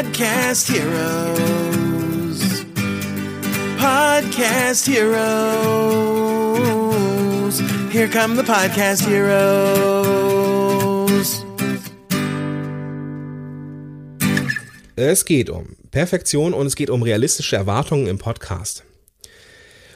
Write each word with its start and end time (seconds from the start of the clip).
Podcast 0.00 0.72
Heroes. 0.72 2.40
Podcast 3.76 4.88
Heroes. 4.88 5.20
Here 7.92 8.08
come 8.08 8.34
the 8.34 8.42
Podcast 8.42 9.06
Heroes. 9.06 9.44
Es 14.96 15.26
geht 15.26 15.50
um 15.50 15.76
Perfektion 15.90 16.54
und 16.54 16.66
es 16.66 16.76
geht 16.76 16.88
um 16.88 17.02
realistische 17.02 17.56
Erwartungen 17.56 18.06
im 18.06 18.16
Podcast. 18.16 18.84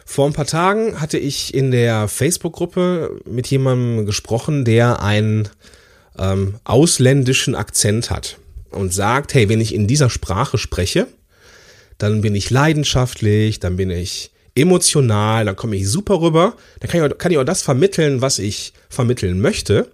Vor 0.04 0.26
ein 0.26 0.34
paar 0.34 0.44
Tagen 0.44 1.00
hatte 1.00 1.16
ich 1.16 1.54
in 1.54 1.70
der 1.70 2.08
Facebook-Gruppe 2.08 3.22
mit 3.24 3.46
jemandem 3.46 4.04
gesprochen, 4.04 4.66
der 4.66 5.00
einen 5.00 5.48
ähm, 6.18 6.56
ausländischen 6.64 7.54
Akzent 7.54 8.10
hat 8.10 8.36
und 8.74 8.92
sagt, 8.92 9.34
hey, 9.34 9.48
wenn 9.48 9.60
ich 9.60 9.74
in 9.74 9.86
dieser 9.86 10.10
Sprache 10.10 10.58
spreche, 10.58 11.06
dann 11.98 12.20
bin 12.20 12.34
ich 12.34 12.50
leidenschaftlich, 12.50 13.60
dann 13.60 13.76
bin 13.76 13.90
ich 13.90 14.30
emotional, 14.54 15.44
dann 15.44 15.56
komme 15.56 15.76
ich 15.76 15.88
super 15.88 16.20
rüber, 16.20 16.56
dann 16.80 16.90
kann 16.90 17.00
ich, 17.00 17.12
auch, 17.12 17.18
kann 17.18 17.32
ich 17.32 17.38
auch 17.38 17.44
das 17.44 17.62
vermitteln, 17.62 18.20
was 18.20 18.38
ich 18.38 18.72
vermitteln 18.88 19.40
möchte. 19.40 19.90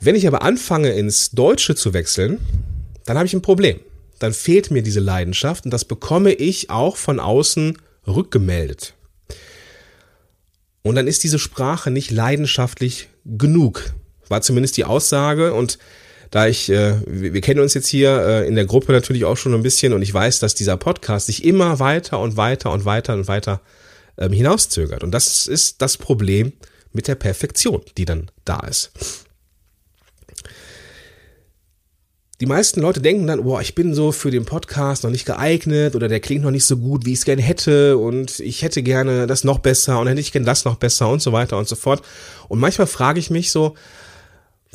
Wenn 0.00 0.14
ich 0.14 0.26
aber 0.26 0.42
anfange, 0.42 0.90
ins 0.90 1.30
Deutsche 1.30 1.74
zu 1.74 1.94
wechseln, 1.94 2.38
dann 3.04 3.16
habe 3.16 3.26
ich 3.26 3.34
ein 3.34 3.42
Problem. 3.42 3.80
Dann 4.18 4.32
fehlt 4.32 4.70
mir 4.70 4.82
diese 4.82 5.00
Leidenschaft 5.00 5.64
und 5.64 5.70
das 5.70 5.84
bekomme 5.84 6.32
ich 6.32 6.70
auch 6.70 6.96
von 6.96 7.20
außen 7.20 7.78
rückgemeldet. 8.06 8.94
Und 10.82 10.94
dann 10.94 11.06
ist 11.06 11.24
diese 11.24 11.38
Sprache 11.38 11.90
nicht 11.90 12.10
leidenschaftlich 12.10 13.08
genug. 13.24 13.92
War 14.28 14.42
zumindest 14.42 14.76
die 14.76 14.84
Aussage 14.84 15.52
und 15.52 15.78
da 16.36 16.46
ich, 16.46 16.68
äh, 16.68 16.96
wir, 17.06 17.32
wir 17.32 17.40
kennen 17.40 17.60
uns 17.60 17.72
jetzt 17.72 17.88
hier 17.88 18.10
äh, 18.20 18.46
in 18.46 18.56
der 18.56 18.66
Gruppe 18.66 18.92
natürlich 18.92 19.24
auch 19.24 19.38
schon 19.38 19.54
ein 19.54 19.62
bisschen 19.62 19.94
und 19.94 20.02
ich 20.02 20.12
weiß, 20.12 20.38
dass 20.38 20.54
dieser 20.54 20.76
Podcast 20.76 21.28
sich 21.28 21.46
immer 21.46 21.78
weiter 21.78 22.20
und 22.20 22.36
weiter 22.36 22.72
und 22.72 22.84
weiter 22.84 23.14
und 23.14 23.26
weiter 23.26 23.62
ähm, 24.18 24.32
hinauszögert. 24.32 25.02
Und 25.02 25.12
das 25.12 25.46
ist 25.46 25.80
das 25.80 25.96
Problem 25.96 26.52
mit 26.92 27.08
der 27.08 27.14
Perfektion, 27.14 27.80
die 27.96 28.04
dann 28.04 28.30
da 28.44 28.60
ist. 28.60 28.90
Die 32.42 32.46
meisten 32.46 32.82
Leute 32.82 33.00
denken 33.00 33.26
dann, 33.26 33.44
boah, 33.44 33.62
ich 33.62 33.74
bin 33.74 33.94
so 33.94 34.12
für 34.12 34.30
den 34.30 34.44
Podcast 34.44 35.04
noch 35.04 35.10
nicht 35.10 35.24
geeignet 35.24 35.96
oder 35.96 36.06
der 36.06 36.20
klingt 36.20 36.44
noch 36.44 36.50
nicht 36.50 36.66
so 36.66 36.76
gut, 36.76 37.06
wie 37.06 37.14
ich 37.14 37.20
es 37.20 37.24
gerne 37.24 37.40
hätte 37.40 37.96
und 37.96 38.40
ich 38.40 38.60
hätte 38.60 38.82
gerne 38.82 39.26
das 39.26 39.42
noch 39.42 39.60
besser 39.60 40.00
und 40.00 40.06
hätte 40.06 40.20
ich 40.20 40.32
gerne 40.32 40.44
das 40.44 40.66
noch 40.66 40.76
besser 40.76 41.08
und 41.08 41.22
so 41.22 41.32
weiter 41.32 41.56
und 41.56 41.66
so 41.66 41.76
fort. 41.76 42.02
Und 42.48 42.58
manchmal 42.58 42.88
frage 42.88 43.20
ich 43.20 43.30
mich 43.30 43.50
so, 43.50 43.74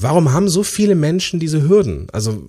warum 0.02 0.32
haben 0.34 0.50
so 0.50 0.64
viele 0.64 0.96
Menschen 0.96 1.40
diese 1.40 1.68
Hürden? 1.68 2.08
Also 2.12 2.48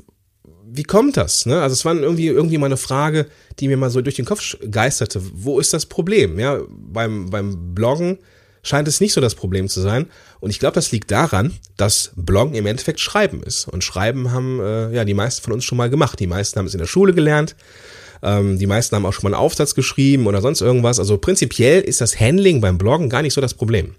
wie 0.74 0.84
kommt 0.84 1.16
das? 1.16 1.44
Ne? 1.44 1.60
Also 1.60 1.74
es 1.74 1.84
war 1.84 1.94
irgendwie 1.94 2.28
irgendwie 2.28 2.58
mal 2.58 2.66
eine 2.66 2.76
Frage, 2.78 3.26
die 3.58 3.68
mir 3.68 3.76
mal 3.76 3.90
so 3.90 4.00
durch 4.00 4.16
den 4.16 4.24
Kopf 4.24 4.56
geisterte. 4.70 5.20
Wo 5.34 5.60
ist 5.60 5.74
das 5.74 5.86
Problem? 5.86 6.38
Ja, 6.38 6.60
beim 6.68 7.28
beim 7.28 7.74
Bloggen 7.74 8.18
scheint 8.62 8.88
es 8.88 9.00
nicht 9.00 9.12
so 9.12 9.20
das 9.20 9.34
Problem 9.34 9.68
zu 9.68 9.80
sein. 9.80 10.06
Und 10.40 10.50
ich 10.50 10.58
glaube, 10.58 10.74
das 10.74 10.92
liegt 10.92 11.10
daran, 11.10 11.52
dass 11.76 12.12
Bloggen 12.16 12.54
im 12.54 12.66
Endeffekt 12.66 13.00
Schreiben 13.00 13.42
ist. 13.42 13.68
Und 13.68 13.84
Schreiben 13.84 14.30
haben 14.30 14.60
äh, 14.60 14.94
ja 14.94 15.04
die 15.04 15.14
meisten 15.14 15.42
von 15.42 15.52
uns 15.52 15.64
schon 15.64 15.78
mal 15.78 15.90
gemacht. 15.90 16.20
Die 16.20 16.26
meisten 16.26 16.58
haben 16.58 16.66
es 16.66 16.74
in 16.74 16.80
der 16.80 16.86
Schule 16.86 17.12
gelernt. 17.12 17.56
Ähm, 18.22 18.58
die 18.58 18.66
meisten 18.66 18.94
haben 18.94 19.04
auch 19.04 19.12
schon 19.12 19.24
mal 19.24 19.36
einen 19.36 19.44
Aufsatz 19.44 19.74
geschrieben 19.74 20.26
oder 20.26 20.40
sonst 20.40 20.60
irgendwas. 20.60 21.00
Also 21.00 21.18
prinzipiell 21.18 21.82
ist 21.82 22.00
das 22.00 22.18
Handling 22.18 22.60
beim 22.60 22.78
Bloggen 22.78 23.08
gar 23.10 23.22
nicht 23.22 23.34
so 23.34 23.40
das 23.40 23.54
Problem. 23.54 23.96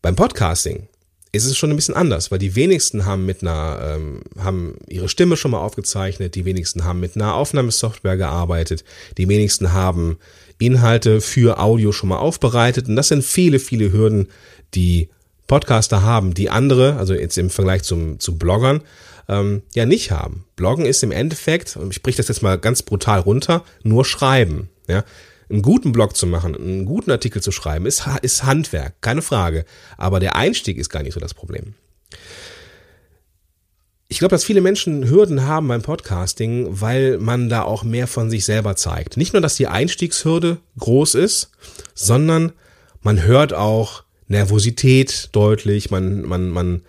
Beim 0.00 0.16
Podcasting 0.16 0.88
ist 1.34 1.46
es 1.46 1.56
schon 1.56 1.70
ein 1.70 1.76
bisschen 1.76 1.96
anders, 1.96 2.30
weil 2.30 2.38
die 2.38 2.54
wenigsten 2.54 3.06
haben 3.06 3.26
mit 3.26 3.42
einer, 3.42 3.96
ähm, 3.96 4.22
haben 4.38 4.76
ihre 4.88 5.08
Stimme 5.08 5.36
schon 5.36 5.50
mal 5.50 5.58
aufgezeichnet, 5.58 6.34
die 6.34 6.44
wenigsten 6.44 6.84
haben 6.84 7.00
mit 7.00 7.16
einer 7.16 7.34
Aufnahmesoftware 7.34 8.16
gearbeitet, 8.16 8.84
die 9.18 9.28
wenigsten 9.28 9.72
haben 9.72 10.18
Inhalte 10.58 11.20
für 11.20 11.58
Audio 11.58 11.92
schon 11.92 12.08
mal 12.08 12.18
aufbereitet 12.18 12.88
und 12.88 12.96
das 12.96 13.08
sind 13.08 13.24
viele, 13.24 13.58
viele 13.58 13.92
Hürden, 13.92 14.28
die 14.74 15.08
Podcaster 15.46 16.02
haben, 16.02 16.34
die 16.34 16.50
andere, 16.50 16.96
also 16.96 17.14
jetzt 17.14 17.36
im 17.36 17.50
Vergleich 17.50 17.82
zum, 17.82 18.20
zu 18.20 18.38
Bloggern, 18.38 18.82
ähm, 19.28 19.62
ja 19.74 19.86
nicht 19.86 20.10
haben. 20.10 20.44
Bloggen 20.56 20.86
ist 20.86 21.02
im 21.02 21.12
Endeffekt, 21.12 21.76
ich 21.88 21.96
spreche 21.96 22.18
das 22.18 22.28
jetzt 22.28 22.42
mal 22.42 22.58
ganz 22.58 22.82
brutal 22.82 23.20
runter, 23.20 23.64
nur 23.82 24.04
Schreiben. 24.04 24.68
Ja? 24.88 25.04
Einen 25.54 25.62
guten 25.62 25.92
Blog 25.92 26.16
zu 26.16 26.26
machen, 26.26 26.56
einen 26.56 26.84
guten 26.84 27.12
Artikel 27.12 27.40
zu 27.40 27.52
schreiben, 27.52 27.86
ist, 27.86 28.06
ist 28.22 28.42
Handwerk, 28.42 29.00
keine 29.00 29.22
Frage. 29.22 29.64
Aber 29.96 30.18
der 30.18 30.34
Einstieg 30.36 30.78
ist 30.78 30.90
gar 30.90 31.02
nicht 31.02 31.14
so 31.14 31.20
das 31.20 31.32
Problem. 31.32 31.74
Ich 34.08 34.18
glaube, 34.18 34.32
dass 34.32 34.44
viele 34.44 34.60
Menschen 34.60 35.08
Hürden 35.08 35.46
haben 35.46 35.68
beim 35.68 35.82
Podcasting, 35.82 36.68
weil 36.68 37.18
man 37.18 37.48
da 37.48 37.62
auch 37.62 37.84
mehr 37.84 38.06
von 38.06 38.30
sich 38.30 38.44
selber 38.44 38.76
zeigt. 38.76 39.16
Nicht 39.16 39.32
nur, 39.32 39.40
dass 39.40 39.54
die 39.54 39.68
Einstiegshürde 39.68 40.58
groß 40.78 41.14
ist, 41.14 41.50
sondern 41.94 42.52
man 43.00 43.22
hört 43.22 43.54
auch 43.54 44.02
Nervosität 44.26 45.30
deutlich, 45.32 45.90
man, 45.90 46.22
man, 46.22 46.50
man, 46.50 46.82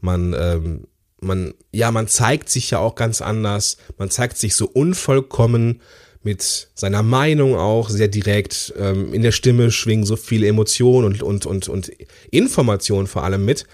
man, 0.00 0.34
ähm, 0.38 0.86
man, 1.20 1.54
ja, 1.72 1.90
man 1.90 2.06
zeigt 2.06 2.50
sich 2.50 2.70
ja 2.70 2.78
auch 2.78 2.94
ganz 2.94 3.20
anders, 3.20 3.78
man 3.98 4.10
zeigt 4.10 4.38
sich 4.38 4.54
so 4.54 4.66
unvollkommen, 4.66 5.80
mit 6.22 6.68
seiner 6.74 7.02
Meinung 7.02 7.56
auch 7.56 7.90
sehr 7.90 8.08
direkt. 8.08 8.72
Ähm, 8.78 9.12
in 9.12 9.22
der 9.22 9.32
Stimme 9.32 9.70
schwingen 9.70 10.06
so 10.06 10.16
viele 10.16 10.46
Emotionen 10.46 11.06
und, 11.06 11.22
und, 11.22 11.46
und, 11.46 11.68
und 11.68 11.92
Informationen 12.30 13.06
vor 13.06 13.24
allem 13.24 13.44
mit. 13.44 13.66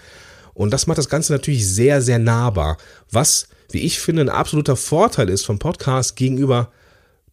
Und 0.53 0.71
das 0.71 0.87
macht 0.87 0.97
das 0.97 1.09
Ganze 1.09 1.31
natürlich 1.31 1.67
sehr, 1.67 2.01
sehr 2.01 2.19
nahbar. 2.19 2.77
Was, 3.11 3.47
wie 3.71 3.79
ich 3.79 3.99
finde, 3.99 4.23
ein 4.23 4.29
absoluter 4.29 4.75
Vorteil 4.75 5.29
ist 5.29 5.45
vom 5.45 5.59
Podcast 5.59 6.15
gegenüber 6.15 6.71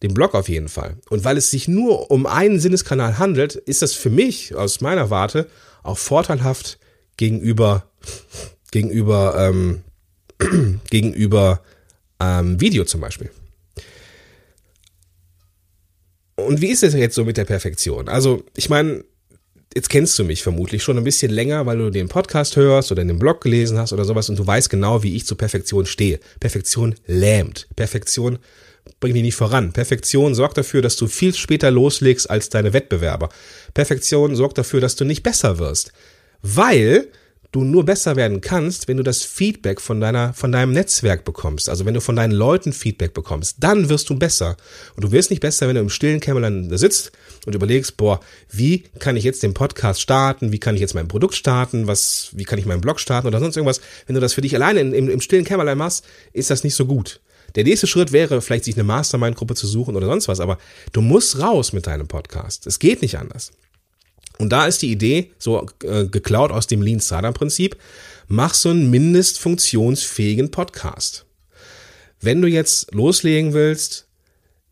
dem 0.03 0.15
Blog 0.15 0.35
auf 0.35 0.49
jeden 0.49 0.69
Fall. 0.69 0.97
Und 1.09 1.25
weil 1.25 1.37
es 1.37 1.51
sich 1.51 1.69
nur 1.69 2.11
um 2.11 2.27
einen 2.27 2.61
Sinneskanal 2.61 3.19
handelt, 3.19 3.55
ist 3.55 3.83
das 3.83 3.95
für 3.95 4.11
mich 4.11 4.55
aus 4.55 4.81
meiner 4.81 5.11
Warte 5.11 5.47
auch 5.83 5.99
vorteilhaft 5.99 6.79
gegenüber 7.17 7.87
gegenüber 8.71 9.35
ähm, 9.39 9.83
gegenüber 10.91 11.63
ähm, 12.21 12.61
Video 12.61 12.85
zum 12.85 13.01
Beispiel. 13.01 13.31
Und 16.37 16.61
wie 16.61 16.69
ist 16.71 16.83
es 16.83 16.95
jetzt 16.95 17.15
so 17.15 17.25
mit 17.25 17.37
der 17.37 17.45
Perfektion? 17.45 18.09
Also, 18.09 18.45
ich 18.55 18.69
meine, 18.69 19.05
jetzt 19.75 19.91
kennst 19.91 20.19
du 20.19 20.25
mich 20.25 20.43
vermutlich 20.43 20.83
schon 20.83 20.99
ein 20.99 21.05
bisschen 21.05 21.31
länger, 21.31 21.67
weil 21.67 21.79
du 21.79 21.91
den 21.91 22.09
Podcast 22.09 22.57
hörst 22.57 22.93
oder 22.93 23.03
in 23.03 23.09
den 23.09 23.19
Blog 23.19 23.43
gelesen 23.43 23.79
hast 23.79 23.93
oder 23.93 24.05
sowas 24.05 24.29
und 24.29 24.39
du 24.39 24.47
weißt 24.47 24.71
genau, 24.71 25.03
wie 25.03 25.17
ich 25.17 25.27
zu 25.27 25.35
Perfektion 25.35 25.87
stehe. 25.87 26.21
Perfektion 26.41 26.95
lähmt. 27.07 27.69
Perfektion 27.77 28.39
bringt 29.01 29.17
dich 29.17 29.23
nicht 29.23 29.35
voran. 29.35 29.73
Perfektion 29.73 30.35
sorgt 30.35 30.59
dafür, 30.59 30.83
dass 30.83 30.97
du 30.97 31.07
viel 31.07 31.35
später 31.35 31.71
loslegst 31.71 32.31
als 32.31 32.49
deine 32.49 32.73
Wettbewerber. 32.73 33.29
Perfektion 33.75 34.37
sorgt 34.37 34.59
dafür, 34.59 34.81
dass 34.81 34.97
du 34.97 35.05
nicht 35.05 35.23
besser 35.23 35.59
wirst. 35.59 35.93
Weil 36.43 37.09
du 37.53 37.65
nur 37.65 37.85
besser 37.85 38.17
werden 38.17 38.41
kannst, 38.41 38.89
wenn 38.89 38.97
du 38.97 39.03
das 39.03 39.23
Feedback 39.23 39.81
von 39.81 40.01
deiner, 40.01 40.35
von 40.35 40.53
deinem 40.53 40.73
Netzwerk 40.73 41.25
bekommst. 41.25 41.69
Also 41.69 41.85
wenn 41.85 41.95
du 41.95 42.01
von 42.01 42.17
deinen 42.17 42.33
Leuten 42.33 42.73
Feedback 42.73 43.15
bekommst, 43.15 43.57
dann 43.61 43.89
wirst 43.89 44.11
du 44.11 44.19
besser. 44.19 44.57
Und 44.95 45.05
du 45.05 45.13
wirst 45.13 45.31
nicht 45.31 45.41
besser, 45.41 45.69
wenn 45.69 45.77
du 45.77 45.81
im 45.81 45.91
stillen 45.91 46.21
Kämmerlein 46.21 46.77
sitzt 46.77 47.13
und 47.47 47.55
überlegst, 47.55 47.97
boah, 47.97 48.21
wie 48.51 48.85
kann 48.99 49.17
ich 49.17 49.25
jetzt 49.25 49.43
den 49.43 49.55
Podcast 49.55 50.01
starten? 50.01 50.53
Wie 50.53 50.59
kann 50.59 50.75
ich 50.75 50.81
jetzt 50.81 50.95
mein 50.95 51.09
Produkt 51.09 51.35
starten? 51.35 51.87
Was, 51.87 52.31
wie 52.33 52.45
kann 52.45 52.59
ich 52.59 52.67
meinen 52.67 52.81
Blog 52.81 53.01
starten 53.01 53.27
oder 53.27 53.41
sonst 53.41 53.57
irgendwas? 53.57 53.81
Wenn 54.07 54.15
du 54.15 54.21
das 54.21 54.35
für 54.35 54.41
dich 54.43 54.55
alleine 54.55 54.81
im, 54.81 55.09
im 55.09 55.21
stillen 55.21 55.45
Kämmerlein 55.45 55.79
machst, 55.79 56.05
ist 56.33 56.51
das 56.51 56.65
nicht 56.65 56.75
so 56.75 56.87
gut. 56.87 57.21
Der 57.55 57.65
nächste 57.65 57.87
Schritt 57.87 58.13
wäre 58.13 58.43
vielleicht 58.43 58.65
sich 58.65 58.75
eine 58.75 58.85
Mastermind-Gruppe 58.85 59.55
zu 59.55 59.67
suchen 59.67 59.97
oder 59.97 60.07
sonst 60.07 60.29
was, 60.29 60.41
aber 60.41 60.59
du 60.93 61.01
musst 61.01 61.41
raus 61.41 61.73
mit 61.73 61.87
deinem 61.87 62.07
Podcast. 62.07 62.67
Es 62.67 62.79
geht 62.79 63.01
nicht 63.01 63.19
anders. 63.19 63.53
Und 64.39 64.51
da 64.51 64.67
ist 64.67 64.83
die 64.83 64.91
Idee, 64.91 65.33
so 65.39 65.67
äh, 65.83 66.07
geklaut 66.07 66.51
aus 66.51 66.67
dem 66.67 66.83
Lean 66.83 67.01
Startup 67.01 67.35
Prinzip, 67.35 67.77
mach 68.29 68.55
so 68.55 68.71
einen 68.71 68.91
mindestfunktionsfähigen 68.91 70.51
Podcast. 70.51 71.25
Wenn 72.21 72.43
du 72.43 72.49
jetzt 72.49 72.93
loslegen 72.95 73.53
willst, 73.53 74.07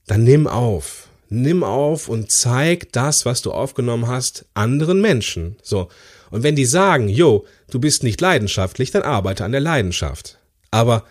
dann 0.07 0.25
nimm 0.25 0.47
auf. 0.47 1.09
Nimm 1.31 1.65
auf 1.65 2.09
und 2.09 2.31
zeig 2.31 2.93
das, 2.93 3.25
was 3.25 3.43
du 3.43 3.53
aufgenommen 3.53 4.07
hast, 4.07 4.45
anderen 4.55 5.01
Menschen. 5.01 5.57
So. 5.63 5.89
Und 6.31 6.43
wenn 6.43 6.57
die 6.57 6.67
sagen, 6.67 7.09
jo, 7.09 7.47
du 7.71 7.81
bist 7.81 8.03
nicht 8.03 8.21
leidenschaftlich, 8.21 8.91
dann 8.91 9.03
arbeite 9.03 9.45
an 9.45 9.53
der 9.53 9.61
Leidenschaft. 9.61 10.39
Aber 10.71 11.05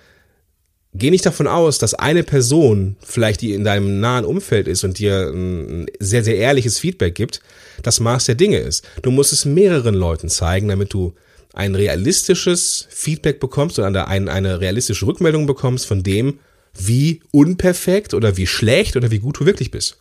geh 0.94 1.10
nicht 1.10 1.26
davon 1.26 1.48
aus, 1.48 1.78
dass 1.78 1.94
eine 1.94 2.24
Person, 2.24 2.96
vielleicht 3.04 3.42
die 3.42 3.54
in 3.54 3.64
deinem 3.64 4.00
nahen 4.00 4.26
Umfeld 4.26 4.68
ist 4.68 4.84
und 4.84 5.00
dir 5.00 5.30
ein 5.34 5.88
sehr, 6.00 6.24
sehr 6.24 6.38
ehrliches 6.38 6.80
Feedback 6.80 7.16
gibt, 7.16 7.42
das 7.82 8.00
Maß 8.00 8.26
der 8.26 8.36
Dinge 8.36 8.60
ist. 8.60 8.86
Du 9.02 9.12
musst 9.12 9.34
es 9.34 9.46
mehreren 9.46 9.96
Leuten 9.96 10.30
zeigen, 10.30 10.68
damit 10.68 10.94
du 10.94 11.14
ein 11.54 11.76
realistisches 11.76 12.88
Feedback 12.90 13.40
bekommst 13.40 13.78
oder 13.80 14.08
eine, 14.08 14.32
eine 14.32 14.60
realistische 14.60 15.06
Rückmeldung 15.06 15.46
bekommst 15.46 15.86
von 15.86 16.04
dem, 16.04 16.40
wie 16.76 17.22
unperfekt 17.32 18.14
oder 18.14 18.38
wie 18.38 18.48
schlecht 18.48 18.96
oder 18.96 19.12
wie 19.12 19.20
gut 19.20 19.40
du 19.40 19.46
wirklich 19.46 19.70
bist. 19.70 19.98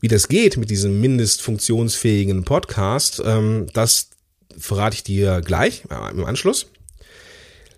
Wie 0.00 0.08
das 0.08 0.28
geht 0.28 0.56
mit 0.56 0.70
diesem 0.70 1.00
mindestfunktionsfähigen 1.00 2.44
Podcast, 2.44 3.22
ähm, 3.24 3.66
das 3.72 4.10
verrate 4.58 4.96
ich 4.96 5.02
dir 5.02 5.40
gleich 5.40 5.84
äh, 5.90 6.10
im 6.10 6.24
Anschluss. 6.24 6.66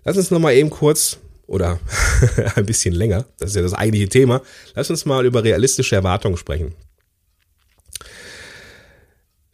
Lass 0.07 0.15
uns 0.15 0.31
nochmal 0.31 0.53
eben 0.53 0.69
kurz 0.69 1.17
oder 1.47 1.81
ein 2.55 2.65
bisschen 2.65 2.95
länger, 2.95 3.25
das 3.39 3.49
ist 3.49 3.55
ja 3.57 3.61
das 3.61 3.73
eigentliche 3.73 4.07
Thema, 4.07 4.41
lass 4.73 4.89
uns 4.89 5.05
mal 5.05 5.25
über 5.25 5.43
realistische 5.43 5.97
Erwartungen 5.97 6.37
sprechen. 6.37 6.73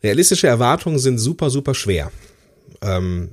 Realistische 0.03 0.45
Erwartungen 0.45 0.99
sind 0.99 1.17
super, 1.17 1.49
super 1.49 1.73
schwer 1.73 2.11
ähm, 2.83 3.31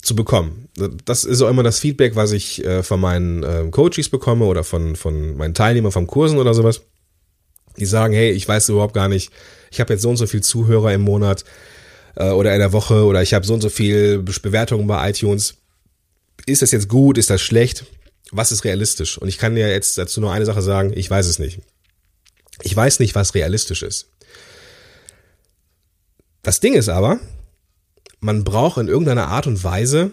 zu 0.00 0.14
bekommen. 0.14 0.68
Das 1.04 1.24
ist 1.24 1.42
auch 1.42 1.50
immer 1.50 1.64
das 1.64 1.80
Feedback, 1.80 2.14
was 2.14 2.30
ich 2.30 2.64
äh, 2.64 2.84
von 2.84 3.00
meinen 3.00 3.42
äh, 3.42 3.68
Coaches 3.72 4.08
bekomme 4.08 4.44
oder 4.44 4.62
von, 4.62 4.94
von 4.94 5.36
meinen 5.36 5.54
Teilnehmern 5.54 5.90
vom 5.90 6.06
Kursen 6.06 6.38
oder 6.38 6.54
sowas. 6.54 6.82
Die 7.76 7.86
sagen, 7.86 8.14
hey, 8.14 8.30
ich 8.30 8.46
weiß 8.46 8.68
überhaupt 8.68 8.94
gar 8.94 9.08
nicht, 9.08 9.32
ich 9.72 9.80
habe 9.80 9.94
jetzt 9.94 10.02
so 10.02 10.10
und 10.10 10.16
so 10.16 10.28
viel 10.28 10.44
Zuhörer 10.44 10.94
im 10.94 11.00
Monat 11.00 11.44
äh, 12.14 12.30
oder 12.30 12.52
in 12.52 12.60
der 12.60 12.72
Woche 12.72 13.04
oder 13.04 13.20
ich 13.20 13.34
habe 13.34 13.44
so 13.44 13.54
und 13.54 13.62
so 13.62 13.68
viel 13.68 14.20
Bewertungen 14.20 14.86
bei 14.86 15.10
iTunes. 15.10 15.56
Ist 16.46 16.62
das 16.62 16.70
jetzt 16.70 16.88
gut? 16.88 17.18
Ist 17.18 17.30
das 17.30 17.42
schlecht? 17.42 17.84
Was 18.30 18.52
ist 18.52 18.64
realistisch? 18.64 19.18
Und 19.18 19.28
ich 19.28 19.38
kann 19.38 19.54
dir 19.54 19.68
jetzt 19.68 19.98
dazu 19.98 20.20
nur 20.20 20.32
eine 20.32 20.46
Sache 20.46 20.62
sagen, 20.62 20.92
ich 20.94 21.10
weiß 21.10 21.26
es 21.26 21.38
nicht. 21.38 21.60
Ich 22.62 22.74
weiß 22.74 23.00
nicht, 23.00 23.14
was 23.14 23.34
realistisch 23.34 23.82
ist. 23.82 24.08
Das 26.42 26.60
Ding 26.60 26.74
ist 26.74 26.88
aber, 26.88 27.18
man 28.20 28.44
braucht 28.44 28.78
in 28.78 28.88
irgendeiner 28.88 29.28
Art 29.28 29.46
und 29.46 29.62
Weise 29.62 30.12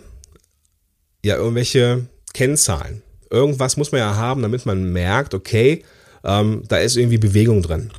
ja 1.24 1.36
irgendwelche 1.36 2.08
Kennzahlen. 2.34 3.04
Irgendwas 3.30 3.78
muss 3.78 3.92
man 3.92 4.00
ja 4.00 4.16
haben, 4.16 4.42
damit 4.42 4.66
man 4.66 4.92
merkt, 4.92 5.34
okay, 5.34 5.84
ähm, 6.24 6.64
da 6.68 6.78
ist 6.78 6.98
irgendwie 6.98 7.18
Bewegung 7.18 7.62
drin. 7.62 7.92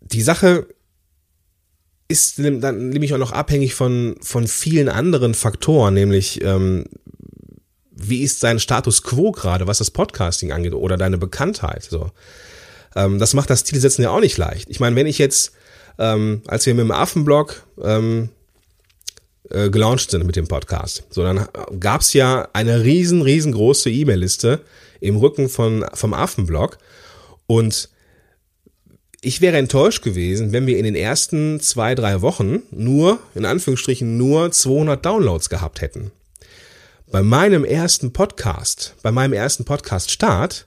Die 0.00 0.22
Sache 0.22 0.66
ist 2.08 2.38
dann 2.38 2.90
nämlich 2.90 3.14
auch 3.14 3.18
noch 3.18 3.32
abhängig 3.32 3.74
von, 3.74 4.16
von 4.20 4.46
vielen 4.46 4.88
anderen 4.88 5.34
Faktoren, 5.34 5.94
nämlich 5.94 6.42
ähm, 6.42 6.84
wie 7.90 8.22
ist 8.22 8.40
sein 8.40 8.58
Status 8.58 9.02
quo 9.02 9.32
gerade, 9.32 9.66
was 9.66 9.78
das 9.78 9.90
Podcasting 9.90 10.52
angeht 10.52 10.74
oder 10.74 10.96
deine 10.96 11.18
Bekanntheit. 11.18 11.84
So. 11.84 12.10
Ähm, 12.94 13.18
das 13.18 13.34
macht 13.34 13.50
das 13.50 13.64
Zielsetzen 13.64 14.04
ja 14.04 14.10
auch 14.10 14.20
nicht 14.20 14.36
leicht. 14.36 14.68
Ich 14.70 14.80
meine, 14.80 14.96
wenn 14.96 15.06
ich 15.06 15.18
jetzt, 15.18 15.52
ähm, 15.98 16.42
als 16.46 16.66
wir 16.66 16.74
mit 16.74 16.84
dem 16.84 16.90
Affenblog 16.90 17.64
ähm, 17.82 18.30
äh, 19.50 19.70
gelauncht 19.70 20.10
sind 20.10 20.26
mit 20.26 20.36
dem 20.36 20.48
Podcast, 20.48 21.04
so 21.10 21.22
dann 21.22 21.46
gab's 21.78 22.12
ja 22.12 22.48
eine 22.52 22.82
riesen, 22.82 23.22
riesengroße 23.22 23.90
E-Mail-Liste 23.90 24.60
im 25.00 25.16
Rücken 25.16 25.48
von, 25.48 25.84
vom 25.94 26.14
Affenblog 26.14 26.78
und 27.46 27.88
ich 29.24 29.40
wäre 29.40 29.56
enttäuscht 29.56 30.02
gewesen, 30.02 30.52
wenn 30.52 30.66
wir 30.66 30.76
in 30.76 30.84
den 30.84 30.94
ersten 30.94 31.58
zwei, 31.60 31.94
drei 31.94 32.20
Wochen 32.20 32.62
nur, 32.70 33.18
in 33.34 33.44
Anführungsstrichen, 33.44 34.16
nur 34.18 34.52
200 34.52 35.04
Downloads 35.04 35.48
gehabt 35.48 35.80
hätten. 35.80 36.10
Bei 37.10 37.22
meinem 37.22 37.64
ersten 37.64 38.12
Podcast, 38.12 38.94
bei 39.02 39.12
meinem 39.12 39.32
ersten 39.32 39.64
Podcast-Start, 39.64 40.66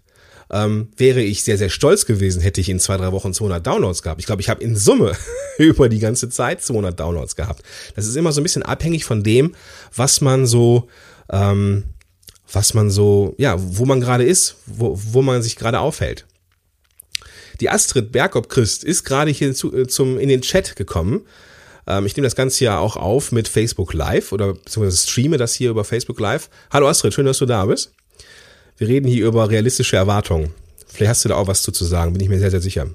ähm, 0.49 0.89
wäre 0.95 1.21
ich 1.21 1.43
sehr, 1.43 1.57
sehr 1.57 1.69
stolz 1.69 2.05
gewesen, 2.05 2.41
hätte 2.41 2.61
ich 2.61 2.69
in 2.69 2.79
zwei, 2.79 2.97
drei 2.97 3.11
Wochen 3.11 3.33
200 3.33 3.65
Downloads 3.65 4.01
gehabt. 4.01 4.21
Ich 4.21 4.25
glaube, 4.25 4.41
ich 4.41 4.49
habe 4.49 4.63
in 4.63 4.75
Summe 4.75 5.11
über 5.57 5.89
die 5.89 5.99
ganze 5.99 6.29
Zeit 6.29 6.61
200 6.63 6.99
Downloads 6.99 7.35
gehabt. 7.35 7.63
Das 7.95 8.07
ist 8.07 8.15
immer 8.15 8.31
so 8.31 8.41
ein 8.41 8.43
bisschen 8.43 8.63
abhängig 8.63 9.05
von 9.05 9.23
dem, 9.23 9.55
was 9.95 10.21
man 10.21 10.45
so, 10.45 10.87
ähm, 11.29 11.83
was 12.51 12.73
man 12.73 12.89
so, 12.89 13.35
ja, 13.37 13.55
wo 13.57 13.85
man 13.85 13.99
gerade 13.99 14.23
ist, 14.23 14.55
wo, 14.65 14.97
wo 14.97 15.21
man 15.21 15.43
sich 15.43 15.57
gerade 15.57 15.79
aufhält. 15.79 16.25
Die 17.59 17.69
Astrid 17.69 18.11
Bergop 18.11 18.49
Christ 18.49 18.83
ist 18.83 19.03
gerade 19.03 19.31
hier 19.31 19.53
zu, 19.53 19.75
äh, 19.75 19.87
zum, 19.87 20.19
in 20.19 20.29
den 20.29 20.41
Chat 20.41 20.75
gekommen. 20.75 21.25
Ähm, 21.87 22.05
ich 22.05 22.15
nehme 22.15 22.25
das 22.25 22.35
Ganze 22.35 22.63
ja 22.63 22.79
auch 22.79 22.97
auf 22.97 23.31
mit 23.31 23.47
Facebook 23.47 23.93
Live 23.93 24.31
oder 24.31 24.53
beziehungsweise 24.53 24.97
streame 24.97 25.37
das 25.37 25.53
hier 25.53 25.69
über 25.69 25.83
Facebook 25.83 26.19
Live. 26.19 26.49
Hallo 26.71 26.87
Astrid, 26.87 27.13
schön, 27.13 27.25
dass 27.25 27.39
du 27.39 27.45
da 27.45 27.65
bist. 27.65 27.93
Wir 28.77 28.87
reden 28.87 29.07
hier 29.07 29.25
über 29.25 29.49
realistische 29.49 29.95
Erwartungen. 29.95 30.53
Vielleicht 30.87 31.09
hast 31.09 31.25
du 31.25 31.29
da 31.29 31.35
auch 31.35 31.47
was 31.47 31.63
zu, 31.63 31.71
zu 31.71 31.85
sagen, 31.85 32.13
bin 32.13 32.21
ich 32.21 32.29
mir 32.29 32.39
sehr, 32.39 32.51
sehr 32.51 32.61
sicher. 32.61 32.87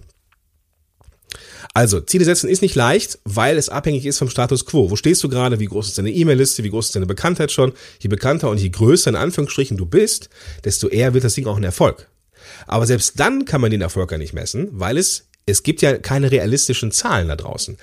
Also, 1.74 2.00
Ziele 2.00 2.26
setzen 2.26 2.50
ist 2.50 2.60
nicht 2.60 2.74
leicht, 2.74 3.18
weil 3.24 3.56
es 3.56 3.70
abhängig 3.70 4.04
ist 4.04 4.18
vom 4.18 4.28
Status 4.28 4.66
quo. 4.66 4.90
Wo 4.90 4.96
stehst 4.96 5.24
du 5.24 5.28
gerade? 5.30 5.58
Wie 5.58 5.66
groß 5.66 5.88
ist 5.88 5.96
deine 5.96 6.10
E-Mail-Liste? 6.10 6.64
Wie 6.64 6.70
groß 6.70 6.86
ist 6.86 6.96
deine 6.96 7.06
Bekanntheit 7.06 7.50
schon? 7.50 7.72
Je 7.98 8.08
bekannter 8.08 8.50
und 8.50 8.60
je 8.60 8.68
größer 8.68 9.08
in 9.08 9.16
Anführungsstrichen 9.16 9.78
du 9.78 9.86
bist, 9.86 10.28
desto 10.64 10.88
eher 10.88 11.14
wird 11.14 11.24
das 11.24 11.34
Ding 11.34 11.46
auch 11.46 11.56
ein 11.56 11.64
Erfolg. 11.64 12.08
Aber 12.66 12.86
selbst 12.86 13.18
dann 13.20 13.44
kann 13.44 13.60
man 13.60 13.70
den 13.70 13.80
Erfolg 13.80 14.10
ja 14.10 14.18
nicht 14.18 14.32
messen, 14.32 14.68
weil 14.72 14.96
es, 14.98 15.28
es 15.46 15.62
gibt 15.62 15.82
ja 15.82 15.98
keine 15.98 16.30
realistischen 16.30 16.92
Zahlen 16.92 17.28
da 17.28 17.36
draußen. 17.36 17.76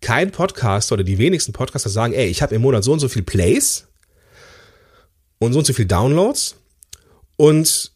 Kein 0.00 0.32
Podcaster 0.32 0.94
oder 0.94 1.04
die 1.04 1.18
wenigsten 1.18 1.52
Podcaster 1.52 1.90
sagen, 1.90 2.12
ey, 2.12 2.26
ich 2.26 2.42
habe 2.42 2.54
im 2.54 2.62
Monat 2.62 2.84
so 2.84 2.92
und 2.92 2.98
so 2.98 3.08
viel 3.08 3.22
Plays 3.22 3.86
und 5.38 5.52
so 5.52 5.60
und 5.60 5.64
so 5.64 5.72
viel 5.72 5.86
Downloads 5.86 6.56
und 7.36 7.91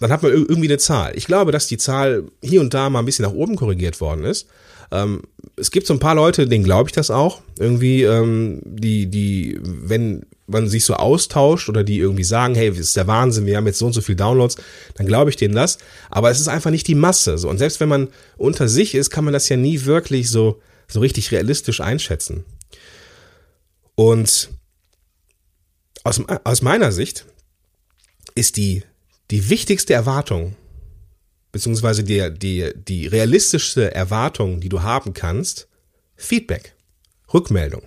dann 0.00 0.10
hat 0.10 0.22
man 0.22 0.32
irgendwie 0.32 0.68
eine 0.68 0.78
Zahl. 0.78 1.12
Ich 1.14 1.26
glaube, 1.26 1.52
dass 1.52 1.66
die 1.66 1.78
Zahl 1.78 2.24
hier 2.42 2.60
und 2.60 2.74
da 2.74 2.90
mal 2.90 3.00
ein 3.00 3.04
bisschen 3.04 3.24
nach 3.24 3.32
oben 3.32 3.56
korrigiert 3.56 4.00
worden 4.00 4.24
ist. 4.24 4.48
Ähm, 4.90 5.22
es 5.56 5.70
gibt 5.70 5.86
so 5.86 5.94
ein 5.94 6.00
paar 6.00 6.14
Leute, 6.14 6.48
denen 6.48 6.64
glaube 6.64 6.88
ich 6.88 6.94
das 6.94 7.10
auch. 7.10 7.42
Irgendwie, 7.58 8.02
ähm, 8.02 8.60
die, 8.64 9.06
die, 9.06 9.60
wenn 9.62 10.24
man 10.46 10.68
sich 10.68 10.84
so 10.84 10.94
austauscht 10.94 11.68
oder 11.68 11.84
die 11.84 11.98
irgendwie 11.98 12.24
sagen, 12.24 12.54
hey, 12.54 12.70
das 12.70 12.78
ist 12.78 12.96
der 12.96 13.06
Wahnsinn, 13.06 13.46
wir 13.46 13.56
haben 13.56 13.66
jetzt 13.66 13.78
so 13.78 13.86
und 13.86 13.92
so 13.92 14.00
viel 14.00 14.16
Downloads, 14.16 14.56
dann 14.94 15.06
glaube 15.06 15.30
ich 15.30 15.36
denen 15.36 15.54
das. 15.54 15.78
Aber 16.10 16.30
es 16.30 16.40
ist 16.40 16.48
einfach 16.48 16.70
nicht 16.70 16.88
die 16.88 16.96
Masse. 16.96 17.38
So. 17.38 17.48
Und 17.48 17.58
selbst 17.58 17.78
wenn 17.78 17.88
man 17.88 18.08
unter 18.36 18.68
sich 18.68 18.94
ist, 18.94 19.10
kann 19.10 19.24
man 19.24 19.32
das 19.32 19.48
ja 19.48 19.56
nie 19.56 19.84
wirklich 19.84 20.30
so, 20.30 20.60
so 20.88 21.00
richtig 21.00 21.30
realistisch 21.30 21.80
einschätzen. 21.80 22.44
Und 23.94 24.50
aus, 26.02 26.20
aus 26.44 26.62
meiner 26.62 26.90
Sicht 26.90 27.26
ist 28.34 28.56
die, 28.56 28.82
die 29.30 29.48
wichtigste 29.48 29.94
Erwartung, 29.94 30.56
beziehungsweise 31.52 32.04
die, 32.04 32.32
die, 32.32 32.72
die 32.74 33.06
realistischste 33.06 33.94
Erwartung, 33.94 34.60
die 34.60 34.68
du 34.68 34.82
haben 34.82 35.14
kannst, 35.14 35.68
Feedback, 36.16 36.74
Rückmeldung, 37.32 37.82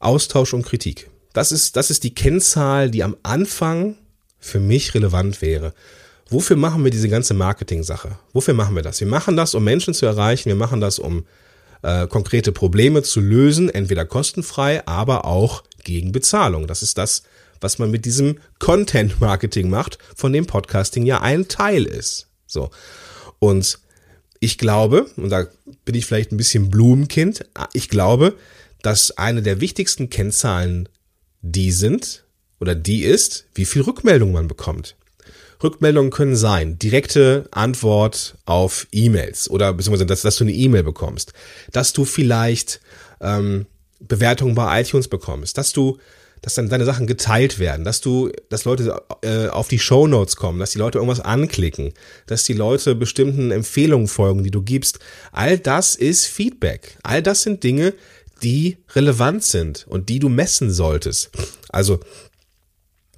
Austausch 0.00 0.52
und 0.52 0.64
Kritik. 0.64 1.10
Das 1.32 1.52
ist, 1.52 1.76
das 1.76 1.90
ist 1.90 2.04
die 2.04 2.14
Kennzahl, 2.14 2.90
die 2.90 3.02
am 3.02 3.16
Anfang 3.22 3.96
für 4.38 4.60
mich 4.60 4.94
relevant 4.94 5.42
wäre. 5.42 5.74
Wofür 6.28 6.56
machen 6.56 6.82
wir 6.82 6.90
diese 6.90 7.08
ganze 7.08 7.34
Marketing-Sache? 7.34 8.18
Wofür 8.32 8.54
machen 8.54 8.74
wir 8.74 8.82
das? 8.82 9.00
Wir 9.00 9.06
machen 9.06 9.36
das, 9.36 9.54
um 9.54 9.62
Menschen 9.62 9.94
zu 9.94 10.06
erreichen. 10.06 10.48
Wir 10.48 10.56
machen 10.56 10.80
das, 10.80 10.98
um 10.98 11.24
äh, 11.82 12.06
konkrete 12.08 12.52
Probleme 12.52 13.02
zu 13.02 13.20
lösen, 13.20 13.68
entweder 13.68 14.04
kostenfrei, 14.04 14.84
aber 14.86 15.24
auch 15.24 15.62
gegen 15.84 16.10
Bezahlung. 16.10 16.66
Das 16.66 16.82
ist 16.82 16.98
das, 16.98 17.22
was 17.60 17.78
man 17.78 17.90
mit 17.90 18.04
diesem 18.04 18.38
Content 18.58 19.20
Marketing 19.20 19.70
macht, 19.70 19.98
von 20.14 20.32
dem 20.32 20.46
Podcasting 20.46 21.04
ja 21.04 21.20
ein 21.20 21.48
Teil 21.48 21.84
ist. 21.84 22.28
So. 22.46 22.70
Und 23.38 23.78
ich 24.40 24.58
glaube, 24.58 25.06
und 25.16 25.30
da 25.30 25.46
bin 25.84 25.94
ich 25.94 26.06
vielleicht 26.06 26.32
ein 26.32 26.36
bisschen 26.36 26.70
Blumenkind, 26.70 27.46
ich 27.72 27.88
glaube, 27.88 28.34
dass 28.82 29.10
eine 29.12 29.42
der 29.42 29.60
wichtigsten 29.60 30.10
Kennzahlen 30.10 30.88
die 31.42 31.72
sind 31.72 32.24
oder 32.60 32.74
die 32.74 33.02
ist, 33.02 33.46
wie 33.54 33.64
viel 33.64 33.82
Rückmeldung 33.82 34.32
man 34.32 34.48
bekommt. 34.48 34.96
Rückmeldungen 35.62 36.10
können 36.10 36.36
sein, 36.36 36.78
direkte 36.78 37.48
Antwort 37.50 38.36
auf 38.44 38.86
E-Mails 38.92 39.48
oder 39.48 39.72
beziehungsweise, 39.72 40.06
dass, 40.06 40.22
dass 40.22 40.36
du 40.36 40.44
eine 40.44 40.52
E-Mail 40.52 40.82
bekommst, 40.82 41.32
dass 41.72 41.92
du 41.92 42.04
vielleicht 42.04 42.80
ähm, 43.20 43.66
Bewertungen 44.00 44.54
bei 44.54 44.82
iTunes 44.82 45.08
bekommst, 45.08 45.56
dass 45.56 45.72
du 45.72 45.98
dass 46.42 46.54
dann 46.54 46.68
deine 46.68 46.84
Sachen 46.84 47.06
geteilt 47.06 47.58
werden, 47.58 47.84
dass 47.84 48.00
du, 48.00 48.30
dass 48.48 48.64
Leute 48.64 49.02
äh, 49.22 49.48
auf 49.48 49.68
die 49.68 49.78
Show 49.78 50.06
Notes 50.06 50.36
kommen, 50.36 50.58
dass 50.58 50.70
die 50.70 50.78
Leute 50.78 50.98
irgendwas 50.98 51.20
anklicken, 51.20 51.92
dass 52.26 52.44
die 52.44 52.52
Leute 52.52 52.94
bestimmten 52.94 53.50
Empfehlungen 53.50 54.08
folgen, 54.08 54.44
die 54.44 54.50
du 54.50 54.62
gibst. 54.62 54.98
All 55.32 55.58
das 55.58 55.94
ist 55.94 56.26
Feedback. 56.26 56.98
All 57.02 57.22
das 57.22 57.42
sind 57.42 57.64
Dinge, 57.64 57.94
die 58.42 58.76
relevant 58.94 59.42
sind 59.44 59.86
und 59.88 60.08
die 60.08 60.18
du 60.18 60.28
messen 60.28 60.70
solltest. 60.70 61.30
Also, 61.70 62.00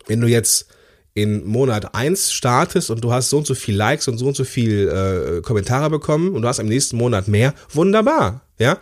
wenn 0.07 0.21
du 0.21 0.29
jetzt 0.29 0.69
in 1.15 1.45
Monat 1.45 1.95
eins 1.95 2.33
startest 2.33 2.91
und 2.91 3.03
du 3.03 3.13
hast 3.13 3.31
so 3.31 3.39
und 3.39 3.47
so 3.47 3.55
viel 3.55 3.75
Likes 3.75 4.07
und 4.07 4.19
so 4.19 4.27
und 4.27 4.37
so 4.37 4.45
viel 4.45 4.89
äh, 4.89 5.43
Kommentare 5.43 5.91
bekommen 5.91 6.33
und 6.35 6.43
du 6.43 6.49
hast 6.49 6.61
im 6.61 6.69
nächsten 6.69 6.97
Monat 6.97 7.27
mehr, 7.27 7.55
wunderbar, 7.73 8.43
ja. 8.59 8.79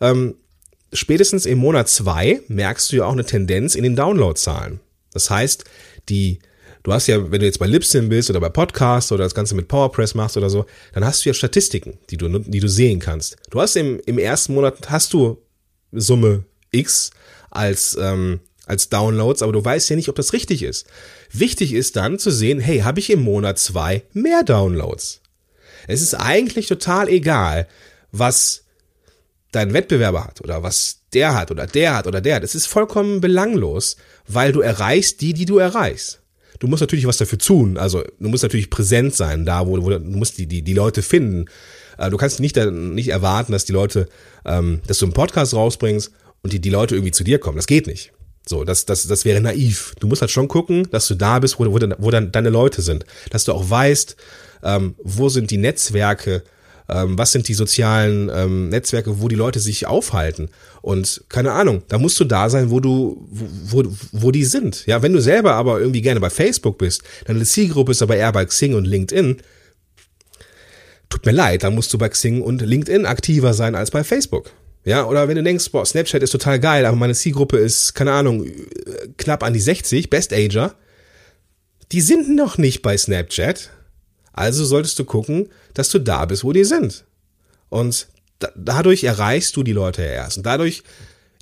Ähm, 0.00 0.34
spätestens 0.92 1.46
im 1.46 1.58
Monat 1.58 1.88
zwei 1.88 2.40
merkst 2.48 2.90
du 2.90 2.96
ja 2.96 3.04
auch 3.06 3.12
eine 3.12 3.24
Tendenz 3.24 3.74
in 3.74 3.82
den 3.82 3.96
Downloadzahlen. 3.96 4.80
Das 5.12 5.30
heißt, 5.30 5.64
die, 6.08 6.38
du 6.82 6.92
hast 6.92 7.06
ja, 7.06 7.30
wenn 7.30 7.40
du 7.40 7.46
jetzt 7.46 7.58
bei 7.58 7.66
Libsyn 7.66 8.08
bist 8.08 8.30
oder 8.30 8.40
bei 8.40 8.48
Podcast 8.48 9.12
oder 9.12 9.24
das 9.24 9.34
Ganze 9.34 9.54
mit 9.54 9.68
PowerPress 9.68 10.14
machst 10.14 10.36
oder 10.36 10.50
so, 10.50 10.66
dann 10.92 11.04
hast 11.04 11.24
du 11.24 11.30
ja 11.30 11.34
Statistiken, 11.34 11.98
die 12.10 12.16
du, 12.16 12.28
die 12.38 12.60
du 12.60 12.68
sehen 12.68 13.00
kannst. 13.00 13.36
Du 13.50 13.60
hast 13.60 13.76
im, 13.76 14.00
im 14.06 14.18
ersten 14.18 14.54
Monat 14.54 14.90
hast 14.90 15.12
du 15.12 15.38
Summe 15.92 16.44
X 16.70 17.10
als, 17.50 17.96
ähm, 18.00 18.40
als 18.66 18.88
Downloads, 18.88 19.42
aber 19.42 19.52
du 19.52 19.64
weißt 19.64 19.88
ja 19.90 19.96
nicht, 19.96 20.08
ob 20.08 20.16
das 20.16 20.32
richtig 20.32 20.62
ist. 20.62 20.86
Wichtig 21.32 21.72
ist 21.72 21.96
dann 21.96 22.18
zu 22.18 22.30
sehen, 22.30 22.60
hey, 22.60 22.80
habe 22.80 23.00
ich 23.00 23.10
im 23.10 23.22
Monat 23.22 23.58
zwei 23.58 24.02
mehr 24.12 24.42
Downloads? 24.42 25.20
Es 25.86 26.02
ist 26.02 26.14
eigentlich 26.14 26.66
total 26.66 27.08
egal, 27.08 27.66
was 28.12 28.64
dein 29.52 29.72
Wettbewerber 29.72 30.24
hat 30.24 30.40
oder 30.42 30.62
was 30.62 31.00
der 31.12 31.34
hat 31.34 31.50
oder 31.50 31.66
der 31.66 31.96
hat 31.96 32.06
oder 32.06 32.20
der 32.20 32.36
hat. 32.36 32.44
Es 32.44 32.54
ist 32.54 32.66
vollkommen 32.66 33.20
belanglos, 33.20 33.96
weil 34.26 34.52
du 34.52 34.60
erreichst 34.60 35.20
die, 35.20 35.32
die 35.32 35.46
du 35.46 35.58
erreichst. 35.58 36.20
Du 36.58 36.66
musst 36.66 36.80
natürlich 36.80 37.06
was 37.06 37.18
dafür 37.18 37.38
tun. 37.38 37.78
Also 37.78 38.02
du 38.18 38.28
musst 38.28 38.42
natürlich 38.42 38.70
präsent 38.70 39.14
sein, 39.14 39.44
da 39.46 39.66
wo, 39.66 39.82
wo 39.82 39.90
du 39.90 40.00
musst 40.00 40.38
die, 40.38 40.46
die, 40.46 40.62
die 40.62 40.74
Leute 40.74 41.02
finden. 41.02 41.46
Äh, 41.98 42.10
du 42.10 42.16
kannst 42.16 42.40
nicht, 42.40 42.56
nicht 42.56 43.08
erwarten, 43.08 43.52
dass 43.52 43.64
die 43.64 43.72
Leute, 43.72 44.08
ähm, 44.44 44.80
dass 44.86 44.98
du 44.98 45.06
einen 45.06 45.14
Podcast 45.14 45.54
rausbringst 45.54 46.10
und 46.42 46.52
die, 46.52 46.60
die 46.60 46.70
Leute 46.70 46.94
irgendwie 46.94 47.12
zu 47.12 47.24
dir 47.24 47.38
kommen. 47.38 47.56
Das 47.56 47.66
geht 47.66 47.86
nicht. 47.86 48.12
So, 48.46 48.64
das, 48.64 48.86
das, 48.86 49.06
das 49.06 49.24
wäre 49.24 49.40
naiv. 49.40 49.94
Du 50.00 50.08
musst 50.08 50.22
halt 50.22 50.30
schon 50.30 50.48
gucken, 50.48 50.88
dass 50.90 51.06
du 51.06 51.14
da 51.14 51.38
bist, 51.38 51.58
wo, 51.58 51.66
wo, 51.66 51.78
wo 51.98 52.10
dann 52.10 52.32
deine 52.32 52.50
Leute 52.50 52.82
sind. 52.82 53.04
Dass 53.30 53.44
du 53.44 53.52
auch 53.52 53.68
weißt, 53.68 54.16
ähm, 54.62 54.94
wo 55.02 55.28
sind 55.28 55.50
die 55.50 55.58
Netzwerke, 55.58 56.42
ähm, 56.88 57.18
was 57.18 57.32
sind 57.32 57.48
die 57.48 57.54
sozialen 57.54 58.30
ähm, 58.34 58.68
Netzwerke, 58.70 59.20
wo 59.20 59.28
die 59.28 59.36
Leute 59.36 59.60
sich 59.60 59.86
aufhalten. 59.86 60.48
Und 60.80 61.24
keine 61.28 61.52
Ahnung, 61.52 61.82
da 61.88 61.98
musst 61.98 62.18
du 62.20 62.24
da 62.24 62.48
sein, 62.48 62.70
wo 62.70 62.80
du, 62.80 63.26
wo, 63.30 63.84
wo 64.12 64.30
die 64.30 64.44
sind. 64.44 64.86
Ja, 64.86 65.02
wenn 65.02 65.12
du 65.12 65.20
selber 65.20 65.54
aber 65.54 65.80
irgendwie 65.80 66.02
gerne 66.02 66.20
bei 66.20 66.30
Facebook 66.30 66.78
bist, 66.78 67.02
deine 67.26 67.44
Zielgruppe 67.44 67.92
ist 67.92 68.02
aber 68.02 68.16
eher 68.16 68.32
bei 68.32 68.44
Xing 68.44 68.74
und 68.74 68.86
LinkedIn, 68.86 69.38
tut 71.10 71.26
mir 71.26 71.32
leid, 71.32 71.62
dann 71.62 71.74
musst 71.74 71.92
du 71.92 71.98
bei 71.98 72.08
Xing 72.08 72.42
und 72.42 72.62
LinkedIn 72.62 73.06
aktiver 73.06 73.54
sein 73.54 73.74
als 73.74 73.90
bei 73.90 74.04
Facebook. 74.04 74.50
Ja, 74.84 75.04
oder 75.04 75.28
wenn 75.28 75.36
du 75.36 75.42
denkst, 75.42 75.70
boah, 75.70 75.84
Snapchat 75.84 76.22
ist 76.22 76.30
total 76.30 76.58
geil, 76.60 76.86
aber 76.86 76.96
meine 76.96 77.14
Zielgruppe 77.14 77.58
ist, 77.58 77.94
keine 77.94 78.12
Ahnung, 78.12 78.46
knapp 79.18 79.42
an 79.42 79.52
die 79.52 79.60
60, 79.60 80.08
Best 80.08 80.32
Ager, 80.32 80.74
die 81.92 82.00
sind 82.00 82.34
noch 82.34 82.56
nicht 82.56 82.80
bei 82.80 82.96
Snapchat. 82.96 83.70
Also 84.38 84.64
solltest 84.64 84.96
du 85.00 85.04
gucken, 85.04 85.48
dass 85.74 85.88
du 85.88 85.98
da 85.98 86.24
bist, 86.24 86.44
wo 86.44 86.52
die 86.52 86.62
sind. 86.62 87.04
Und 87.70 88.06
da, 88.38 88.52
dadurch 88.54 89.02
erreichst 89.02 89.56
du 89.56 89.64
die 89.64 89.72
Leute 89.72 90.02
ja 90.02 90.10
erst. 90.10 90.36
Und 90.36 90.46
dadurch, 90.46 90.84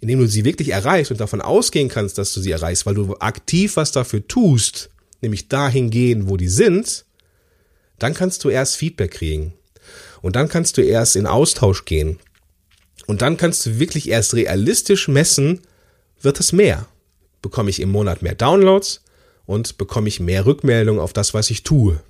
indem 0.01 0.21
du 0.21 0.27
sie 0.27 0.47
wirklich 0.47 0.71
erreichst 0.71 1.11
und 1.11 1.21
davon 1.21 1.43
ausgehen 1.43 1.91
kannst, 1.91 2.17
dass 2.17 2.33
du 2.33 2.41
sie 2.41 2.53
erreichst, 2.53 2.87
weil 2.87 2.95
du 2.95 3.15
aktiv 3.19 3.77
was 3.77 3.93
dafür 3.93 4.27
tust, 4.27 4.89
nämlich 5.21 5.49
dahin 5.49 5.91
gehen, 5.91 6.31
wo 6.31 6.39
die 6.39 6.49
sind, 6.49 7.05
dann 7.99 8.15
kannst 8.15 8.45
du 8.45 8.49
erst 8.49 8.77
Feedback 8.77 9.11
kriegen. 9.11 9.53
Und 10.23 10.35
dann 10.35 10.49
kannst 10.49 10.79
du 10.79 10.83
erst 10.83 11.17
in 11.17 11.27
Austausch 11.27 11.85
gehen. 11.85 12.19
Und 13.07 13.21
dann 13.21 13.37
kannst 13.37 13.67
du 13.67 13.79
wirklich 13.79 14.09
erst 14.09 14.33
realistisch 14.33 15.07
messen, 15.07 15.61
wird 16.23 16.41
es 16.41 16.53
mehr? 16.53 16.89
Bekomme 17.43 17.69
ich 17.69 17.81
im 17.81 17.91
Monat 17.91 18.23
mehr 18.23 18.35
Downloads 18.35 19.03
und 19.45 19.77
bekomme 19.77 20.09
ich 20.09 20.19
mehr 20.19 20.47
Rückmeldungen 20.47 21.03
auf 21.03 21.13
das, 21.13 21.35
was 21.35 21.51
ich 21.51 21.63
tue? 21.63 22.01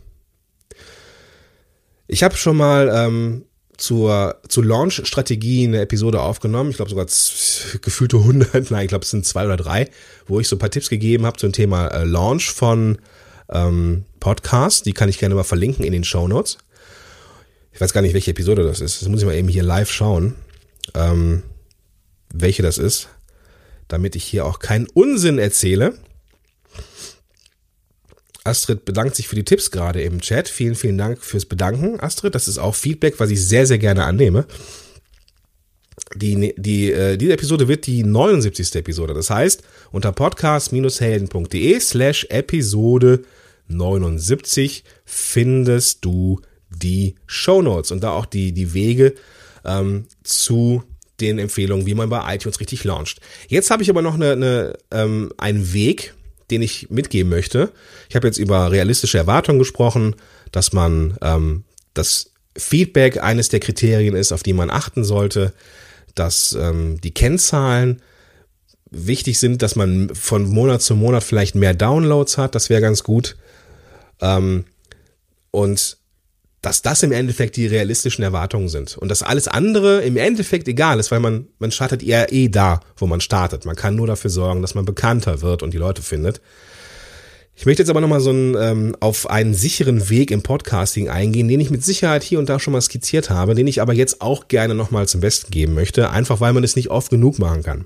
Ich 2.09 2.23
habe 2.23 2.37
schon 2.37 2.57
mal 2.57 2.91
ähm, 2.93 3.45
zur, 3.77 4.41
zur 4.49 4.65
Launch-Strategie 4.65 5.65
eine 5.65 5.81
Episode 5.81 6.21
aufgenommen. 6.21 6.71
Ich 6.71 6.77
glaube 6.77 6.91
sogar 6.91 7.07
gefühlte 7.83 8.19
100, 8.19 8.71
nein, 8.71 8.85
ich 8.85 8.89
glaube 8.89 9.05
es 9.05 9.11
sind 9.11 9.27
zwei 9.27 9.45
oder 9.45 9.57
drei, 9.57 9.89
wo 10.27 10.41
ich 10.41 10.49
so 10.49 10.57
ein 10.57 10.59
paar 10.61 10.71
Tipps 10.71 10.89
gegeben 10.89 11.27
habe 11.27 11.37
zum 11.37 11.53
Thema 11.53 11.89
äh, 11.89 12.05
Launch 12.05 12.51
von 12.51 12.99
ähm, 13.51 14.05
Podcasts. 14.21 14.83
Die 14.83 14.93
kann 14.93 15.09
ich 15.09 15.19
gerne 15.19 15.35
mal 15.35 15.45
verlinken 15.45 15.85
in 15.85 15.93
den 15.93 16.05
Show 16.05 16.29
Notes. 16.29 16.59
Ich 17.73 17.81
weiß 17.81 17.93
gar 17.93 18.01
nicht, 18.01 18.15
welche 18.15 18.31
Episode 18.31 18.65
das 18.65 18.81
ist. 18.81 19.03
Das 19.03 19.09
muss 19.09 19.21
ich 19.21 19.27
mal 19.27 19.35
eben 19.35 19.49
hier 19.49 19.63
live 19.63 19.91
schauen 19.91 20.35
ähm, 20.95 21.43
welche 22.33 22.63
das 22.63 22.79
ist, 22.79 23.09
damit 23.89 24.17
ich 24.17 24.25
hier 24.25 24.45
auch 24.45 24.59
keinen 24.59 24.87
Unsinn 24.89 25.39
erzähle. 25.39 25.95
Astrid 28.47 28.85
bedankt 28.85 29.17
sich 29.17 29.29
für 29.29 29.37
die 29.37 29.45
Tipps 29.45 29.71
gerade 29.71 30.03
im 30.03 30.21
Chat. 30.21 30.49
Vielen, 30.49 30.75
vielen 30.75 30.99
Dank 30.99 31.23
fürs 31.23 31.45
Bedanken, 31.45 32.01
Astrid. 32.01 32.35
Das 32.35 32.49
ist 32.49 32.59
auch 32.59 32.75
Feedback, 32.75 33.19
was 33.19 33.31
ich 33.31 33.47
sehr, 33.47 33.67
sehr 33.67 33.79
gerne 33.79 34.05
annehme. 34.05 34.47
Die, 36.15 36.55
die, 36.57 36.93
äh, 36.93 37.17
diese 37.17 37.33
Episode 37.33 37.69
wird 37.69 37.87
die 37.87 38.05
79. 38.05 38.75
Episode. 38.77 39.15
Das 39.15 39.31
heißt, 39.31 39.63
unter 39.93 40.13
podcast-helden.de 40.13 41.81
slash 41.81 42.27
Episode 42.31 43.23
79 43.69 44.85
findest 45.05 46.05
du 46.05 46.41
die 46.71 47.17
Show 47.27 47.63
Notes 47.63 47.91
und 47.91 48.03
da 48.03 48.11
auch 48.11 48.27
die, 48.27 48.53
die 48.53 48.75
Wege, 48.75 49.15
ähm, 49.65 50.07
zu 50.23 50.83
den 51.21 51.39
Empfehlungen, 51.39 51.87
wie 51.87 51.95
man 51.95 52.09
bei 52.09 52.35
iTunes 52.35 52.61
richtig 52.61 52.85
launcht. 52.85 53.21
Jetzt 53.49 53.71
habe 53.71 53.83
ich 53.83 53.91
aber 53.91 54.03
noch 54.03 54.15
eine, 54.15 54.33
eine, 54.33 54.79
ähm, 54.91 55.33
einen 55.39 55.73
Weg, 55.73 56.15
den 56.51 56.63
ich 56.63 56.91
mitgeben 56.91 57.31
möchte. 57.31 57.73
Ich 58.09 58.17
habe 58.17 58.27
jetzt 58.27 58.39
über 58.39 58.71
realistische 58.71 59.19
Erwartungen 59.19 59.59
gesprochen, 59.59 60.17
dass 60.53 60.73
man 60.73 61.17
ähm, 61.23 61.65
das 61.95 62.33
Feedback 62.57 63.23
eines 63.23 63.49
der 63.49 63.61
Kriterien 63.61 64.15
ist, 64.15 64.33
auf 64.33 64.43
die 64.43 64.53
man 64.53 64.71
achten 64.71 65.05
sollte, 65.05 65.53
dass 66.15 66.53
ähm, 66.53 67.01
die 67.01 67.13
Kennzahlen 67.13 68.03
wichtig 68.91 69.39
sind, 69.39 69.63
dass 69.63 69.77
man 69.77 70.15
von 70.15 70.49
Monat 70.49 70.83
zu 70.83 70.95
Monat 70.95 71.25
vielleicht 71.25 71.55
mehr 71.55 71.75
Downloads 71.75 72.39
hat, 72.39 72.55
das 72.55 72.71
wäre 72.71 72.81
ganz 72.81 73.03
gut. 73.03 73.37
Ähm, 74.21 74.65
und 75.51 75.99
dass 76.67 76.83
das 76.83 77.05
im 77.05 77.13
Endeffekt 77.13 77.55
die 77.55 77.69
realistischen 77.69 78.25
Erwartungen 78.25 78.69
sind 78.69 78.99
und 78.99 79.09
dass 79.09 79.23
alles 79.23 79.47
andere 79.47 80.03
im 80.03 80.17
Endeffekt 80.17 80.67
egal 80.67 80.99
ist, 80.99 81.13
weil 81.13 81.21
man, 81.21 81.47
man 81.61 81.71
startet 81.71 82.03
eher 82.03 82.33
eh 82.33 82.49
da, 82.49 82.81
wo 82.97 83.07
man 83.07 83.21
startet. 83.21 83.65
Man 83.65 83.77
kann 83.77 83.95
nur 83.95 84.09
dafür 84.09 84.31
sorgen, 84.31 84.63
dass 84.63 84.75
man 84.75 84.85
bekannter 84.85 85.43
wird 85.43 85.63
und 85.63 85.75
die 85.75 85.79
Leute 85.79 86.03
findet. 86.03 86.41
Ich 87.55 87.67
möchte 87.67 87.83
jetzt 87.83 87.89
aber 87.89 88.01
nochmal 88.01 88.19
so 88.19 88.31
einen, 88.31 88.57
ähm, 88.57 88.97
auf 88.99 89.31
einen 89.31 89.55
sicheren 89.55 90.11
Weg 90.11 90.33
im 90.33 90.43
Podcasting 90.43 91.09
eingehen, 91.09 91.47
den 91.47 91.61
ich 91.61 91.71
mit 91.71 91.85
Sicherheit 91.85 92.25
hier 92.25 92.41
und 92.41 92.49
da 92.49 92.59
schon 92.59 92.73
mal 92.73 92.81
skizziert 92.81 93.31
habe, 93.31 93.55
den 93.55 93.69
ich 93.69 93.81
aber 93.81 93.93
jetzt 93.93 94.21
auch 94.21 94.49
gerne 94.49 94.75
nochmal 94.75 95.07
zum 95.07 95.21
Besten 95.21 95.53
geben 95.53 95.73
möchte, 95.73 96.11
einfach 96.11 96.41
weil 96.41 96.53
man 96.53 96.65
es 96.65 96.75
nicht 96.75 96.91
oft 96.91 97.11
genug 97.11 97.39
machen 97.39 97.63
kann. 97.63 97.85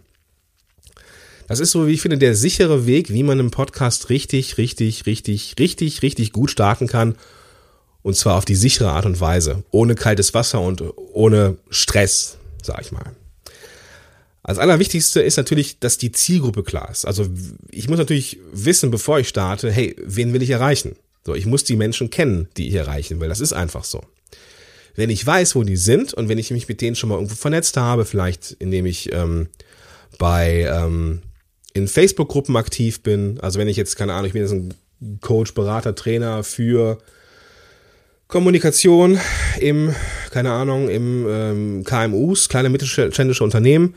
Das 1.49 1.61
ist 1.61 1.71
so, 1.71 1.87
wie 1.87 1.93
ich 1.93 2.01
finde, 2.01 2.17
der 2.17 2.35
sichere 2.35 2.87
Weg, 2.87 3.13
wie 3.13 3.25
man 3.25 3.41
einen 3.41 3.51
Podcast 3.51 4.09
richtig, 4.09 4.57
richtig, 4.57 5.05
richtig, 5.05 5.57
richtig, 5.59 6.01
richtig 6.01 6.33
gut 6.33 6.51
starten 6.51 6.87
kann 6.87 7.15
und 8.03 8.17
zwar 8.17 8.37
auf 8.37 8.45
die 8.45 8.55
sichere 8.55 8.91
Art 8.91 9.07
und 9.07 9.21
Weise. 9.21 9.63
Ohne 9.71 9.95
kaltes 9.95 10.35
Wasser 10.35 10.61
und 10.61 10.83
ohne 11.13 11.57
Stress, 11.69 12.39
sag 12.63 12.81
ich 12.81 12.93
mal. 12.93 13.15
Als 14.43 14.59
allerwichtigste 14.59 15.21
ist 15.21 15.37
natürlich, 15.37 15.79
dass 15.81 15.99
die 15.99 16.13
Zielgruppe 16.13 16.63
klar 16.63 16.91
ist. 16.91 17.05
Also 17.05 17.29
ich 17.71 17.89
muss 17.89 17.99
natürlich 17.99 18.39
wissen, 18.53 18.91
bevor 18.91 19.19
ich 19.21 19.29
starte, 19.29 19.71
hey, 19.71 19.95
wen 20.03 20.33
will 20.33 20.43
ich 20.43 20.51
erreichen? 20.51 20.97
So, 21.27 21.35
ich 21.35 21.45
muss 21.45 21.65
die 21.65 21.77
Menschen 21.77 22.09
kennen, 22.09 22.49
die 22.57 22.69
ich 22.69 22.75
erreichen 22.75 23.21
will. 23.21 23.29
Das 23.29 23.41
ist 23.41 23.53
einfach 23.53 23.85
so. 23.85 24.03
Wenn 24.97 25.11
ich 25.11 25.25
weiß, 25.25 25.55
wo 25.55 25.63
die 25.63 25.77
sind 25.77 26.15
und 26.15 26.29
wenn 26.29 26.39
ich 26.39 26.51
mich 26.51 26.69
mit 26.69 26.81
denen 26.81 26.97
schon 26.97 27.11
mal 27.11 27.17
irgendwo 27.17 27.35
vernetzt 27.35 27.77
habe, 27.77 28.05
vielleicht 28.05 28.53
indem 28.59 28.87
ich 28.87 29.13
ähm, 29.13 29.49
bei 30.19 30.63
ähm, 30.63 31.23
in 31.75 31.87
Facebook-Gruppen 31.87 32.57
aktiv 32.57 33.03
bin, 33.03 33.39
also 33.41 33.59
wenn 33.59 33.69
ich 33.69 33.77
jetzt, 33.77 33.97
keine 33.97 34.15
Ahnung, 34.15 34.27
ich 34.27 34.33
bin 34.33 34.43
jetzt 34.43 34.53
ein 34.53 34.75
Coach, 35.21 35.55
Berater, 35.55 35.95
Trainer 35.95 36.43
für 36.43 36.99
Kommunikation 38.31 39.19
im, 39.59 39.95
keine 40.31 40.53
Ahnung, 40.53 40.89
im 40.89 41.27
ähm, 41.29 41.85
KMUs, 41.85 42.49
kleine 42.49 42.69
mittelständische 42.69 43.45
Unternehmen, 43.45 43.95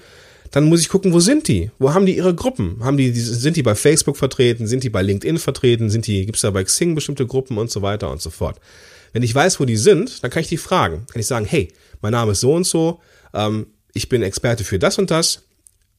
dann 0.52 0.66
muss 0.66 0.82
ich 0.82 0.90
gucken, 0.90 1.14
wo 1.14 1.20
sind 1.20 1.48
die? 1.48 1.72
Wo 1.80 1.94
haben 1.94 2.06
die 2.06 2.18
ihre 2.18 2.36
Gruppen? 2.36 2.84
Haben 2.84 2.98
die, 2.98 3.12
sind 3.12 3.58
die 3.58 3.64
bei 3.64 3.74
Facebook 3.74 4.18
vertreten? 4.18 4.68
Sind 4.68 4.84
die 4.84 4.90
bei 4.90 5.02
LinkedIn 5.02 5.40
vertreten? 5.40 5.90
Sind 5.90 6.06
die, 6.06 6.26
gibt's 6.26 6.42
da 6.42 6.52
bei 6.52 6.64
Xing 6.64 6.94
bestimmte 6.94 7.26
Gruppen 7.26 7.58
und 7.58 7.72
so 7.72 7.82
weiter 7.82 8.12
und 8.12 8.22
so 8.22 8.30
fort? 8.30 8.60
Wenn 9.14 9.24
ich 9.24 9.34
weiß, 9.34 9.60
wo 9.60 9.66
die 9.66 9.78
sind, 9.78 10.24
dann 10.24 10.30
kann 10.30 10.42
ich 10.42 10.50
die 10.50 10.58
fragen. 10.58 11.06
Kann 11.12 11.20
ich 11.20 11.28
sagen, 11.28 11.46
hey, 11.46 11.70
mein 12.02 12.12
Name 12.12 12.34
ist 12.34 12.42
so 12.42 12.54
und 12.54 12.66
so, 12.66 13.02
ähm, 13.34 13.68
ich 13.94 14.10
bin 14.10 14.22
Experte 14.22 14.64
für 14.64 14.80
das 14.80 14.98
und 14.98 15.12
das. 15.12 15.44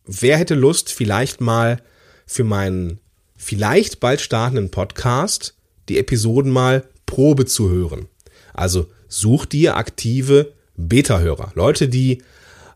Wer 0.06 0.36
hätte 0.36 0.54
Lust, 0.54 0.92
vielleicht 0.92 1.40
mal 1.40 1.80
für 2.26 2.44
meinen 2.44 3.00
vielleicht 3.36 4.00
bald 4.00 4.20
startenden 4.20 4.70
Podcast 4.70 5.54
die 5.88 5.98
Episoden 5.98 6.52
mal 6.52 6.84
Probe 7.06 7.46
zu 7.46 7.70
hören? 7.70 8.08
Also 8.54 8.86
such 9.08 9.46
dir 9.46 9.76
aktive 9.76 10.52
Beta-Hörer. 10.76 11.52
Leute, 11.54 11.88
die 11.88 12.22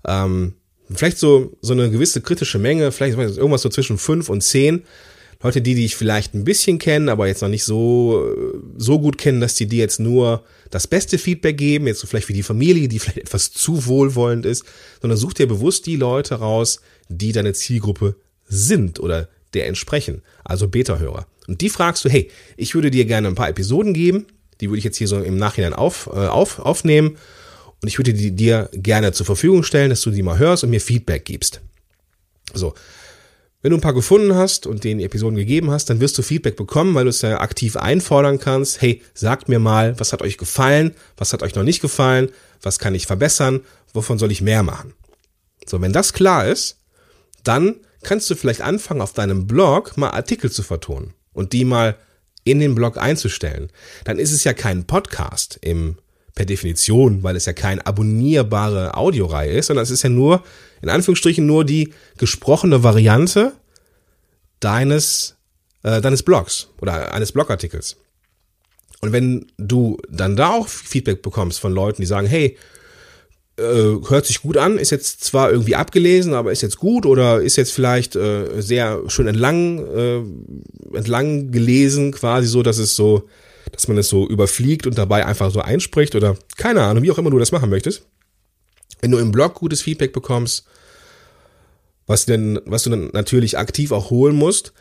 ähm, 0.06 0.54
vielleicht 0.92 1.18
so, 1.18 1.56
so 1.60 1.72
eine 1.72 1.90
gewisse 1.90 2.20
kritische 2.20 2.58
Menge, 2.58 2.92
vielleicht 2.92 3.16
irgendwas 3.16 3.62
so 3.62 3.68
zwischen 3.68 3.98
fünf 3.98 4.28
und 4.28 4.42
zehn. 4.42 4.82
Leute, 5.40 5.62
die, 5.62 5.76
die 5.76 5.84
ich 5.84 5.94
vielleicht 5.94 6.34
ein 6.34 6.44
bisschen 6.44 6.78
kenne, 6.78 7.12
aber 7.12 7.28
jetzt 7.28 7.42
noch 7.42 7.48
nicht 7.48 7.62
so, 7.62 8.34
so 8.76 8.98
gut 8.98 9.18
kennen, 9.18 9.40
dass 9.40 9.54
die 9.54 9.66
dir 9.66 9.78
jetzt 9.78 10.00
nur 10.00 10.44
das 10.70 10.88
beste 10.88 11.16
Feedback 11.16 11.56
geben, 11.56 11.86
jetzt 11.86 12.00
so 12.00 12.08
vielleicht 12.08 12.28
wie 12.28 12.32
die 12.32 12.42
Familie, 12.42 12.88
die 12.88 12.98
vielleicht 13.00 13.18
etwas 13.18 13.52
zu 13.52 13.86
wohlwollend 13.86 14.44
ist, 14.44 14.64
sondern 15.00 15.16
such 15.16 15.34
dir 15.34 15.46
bewusst 15.46 15.86
die 15.86 15.96
Leute 15.96 16.36
raus, 16.36 16.80
die 17.08 17.32
deine 17.32 17.52
Zielgruppe 17.52 18.16
sind 18.48 18.98
oder 18.98 19.28
der 19.54 19.66
entsprechen, 19.66 20.22
also 20.44 20.68
Beta-Hörer. 20.68 21.26
Und 21.46 21.60
die 21.60 21.70
fragst 21.70 22.04
du, 22.04 22.10
hey, 22.10 22.30
ich 22.56 22.74
würde 22.74 22.90
dir 22.90 23.04
gerne 23.04 23.28
ein 23.28 23.34
paar 23.34 23.48
Episoden 23.48 23.94
geben, 23.94 24.26
die 24.60 24.68
würde 24.68 24.78
ich 24.78 24.84
jetzt 24.84 24.96
hier 24.96 25.08
so 25.08 25.20
im 25.20 25.36
Nachhinein 25.36 25.74
auf, 25.74 26.08
äh, 26.12 26.26
auf, 26.26 26.58
aufnehmen 26.58 27.16
und 27.80 27.88
ich 27.88 27.98
würde 27.98 28.12
die 28.12 28.32
dir 28.32 28.68
gerne 28.72 29.12
zur 29.12 29.26
Verfügung 29.26 29.62
stellen, 29.62 29.90
dass 29.90 30.02
du 30.02 30.10
die 30.10 30.22
mal 30.22 30.38
hörst 30.38 30.64
und 30.64 30.70
mir 30.70 30.80
Feedback 30.80 31.24
gibst. 31.24 31.60
So. 32.54 32.74
Wenn 33.60 33.72
du 33.72 33.76
ein 33.76 33.82
paar 33.82 33.94
gefunden 33.94 34.34
hast 34.34 34.68
und 34.68 34.84
den 34.84 35.00
Episoden 35.00 35.36
gegeben 35.36 35.70
hast, 35.70 35.90
dann 35.90 35.98
wirst 36.00 36.16
du 36.16 36.22
Feedback 36.22 36.56
bekommen, 36.56 36.94
weil 36.94 37.04
du 37.04 37.10
es 37.10 37.22
ja 37.22 37.40
aktiv 37.40 37.76
einfordern 37.76 38.38
kannst. 38.38 38.80
Hey, 38.80 39.02
sagt 39.14 39.48
mir 39.48 39.58
mal, 39.58 39.98
was 39.98 40.12
hat 40.12 40.22
euch 40.22 40.38
gefallen? 40.38 40.94
Was 41.16 41.32
hat 41.32 41.42
euch 41.42 41.56
noch 41.56 41.64
nicht 41.64 41.80
gefallen? 41.80 42.30
Was 42.62 42.78
kann 42.78 42.94
ich 42.94 43.06
verbessern? 43.06 43.62
Wovon 43.92 44.18
soll 44.18 44.30
ich 44.30 44.42
mehr 44.42 44.62
machen? 44.62 44.94
So, 45.66 45.80
wenn 45.80 45.92
das 45.92 46.12
klar 46.12 46.46
ist, 46.46 46.78
dann 47.42 47.76
kannst 48.02 48.30
du 48.30 48.36
vielleicht 48.36 48.60
anfangen, 48.60 49.00
auf 49.00 49.12
deinem 49.12 49.46
Blog 49.46 49.96
mal 49.96 50.10
Artikel 50.10 50.52
zu 50.52 50.62
vertonen 50.62 51.14
und 51.32 51.52
die 51.52 51.64
mal 51.64 51.96
in 52.50 52.60
den 52.60 52.74
Blog 52.74 52.98
einzustellen. 52.98 53.70
Dann 54.04 54.18
ist 54.18 54.32
es 54.32 54.44
ja 54.44 54.52
kein 54.52 54.84
Podcast 54.84 55.58
im 55.60 55.96
per 56.38 56.46
Definition, 56.46 57.24
weil 57.24 57.34
es 57.34 57.46
ja 57.46 57.52
keine 57.52 57.84
abonnierbare 57.84 58.96
Audioreihe 58.96 59.50
ist, 59.50 59.66
sondern 59.66 59.82
es 59.82 59.90
ist 59.90 60.04
ja 60.04 60.08
nur, 60.08 60.44
in 60.80 60.88
Anführungsstrichen, 60.88 61.44
nur 61.44 61.64
die 61.64 61.92
gesprochene 62.16 62.84
Variante 62.84 63.54
deines, 64.60 65.36
äh, 65.82 66.00
deines 66.00 66.22
Blogs 66.22 66.68
oder 66.80 67.12
eines 67.12 67.32
Blogartikels. 67.32 67.96
Und 69.00 69.12
wenn 69.12 69.46
du 69.58 69.98
dann 70.08 70.36
da 70.36 70.50
auch 70.50 70.68
Feedback 70.68 71.22
bekommst 71.22 71.58
von 71.58 71.72
Leuten, 71.72 72.02
die 72.02 72.06
sagen, 72.06 72.28
hey, 72.28 72.56
äh, 73.58 73.98
hört 74.08 74.26
sich 74.26 74.40
gut 74.42 74.56
an, 74.56 74.78
ist 74.78 74.90
jetzt 74.90 75.24
zwar 75.24 75.50
irgendwie 75.50 75.74
abgelesen, 75.74 76.32
aber 76.32 76.52
ist 76.52 76.62
jetzt 76.62 76.78
gut 76.78 77.04
oder 77.06 77.42
ist 77.42 77.56
jetzt 77.56 77.72
vielleicht 77.72 78.14
äh, 78.14 78.60
sehr 78.60 79.02
schön 79.08 79.26
entlang, 79.26 79.78
äh, 79.78 80.96
entlang 80.96 81.50
gelesen, 81.50 82.12
quasi 82.12 82.46
so, 82.46 82.62
dass 82.62 82.78
es 82.78 82.94
so, 82.94 83.28
dass 83.72 83.88
man 83.88 83.98
es 83.98 84.08
so 84.08 84.28
überfliegt 84.28 84.86
und 84.86 84.96
dabei 84.96 85.26
einfach 85.26 85.50
so 85.50 85.60
einspricht 85.60 86.14
oder 86.14 86.36
keine 86.56 86.82
Ahnung, 86.82 87.02
wie 87.02 87.10
auch 87.10 87.18
immer 87.18 87.30
du 87.30 87.38
das 87.38 87.52
machen 87.52 87.68
möchtest. 87.68 88.06
Wenn 89.00 89.10
du 89.10 89.18
im 89.18 89.32
Blog 89.32 89.54
gutes 89.54 89.82
Feedback 89.82 90.12
bekommst, 90.12 90.64
was 92.06 92.24
denn, 92.24 92.60
was 92.64 92.84
du 92.84 92.90
dann 92.90 93.10
natürlich 93.12 93.58
aktiv 93.58 93.92
auch 93.92 94.10
holen 94.10 94.36
musst, 94.36 94.72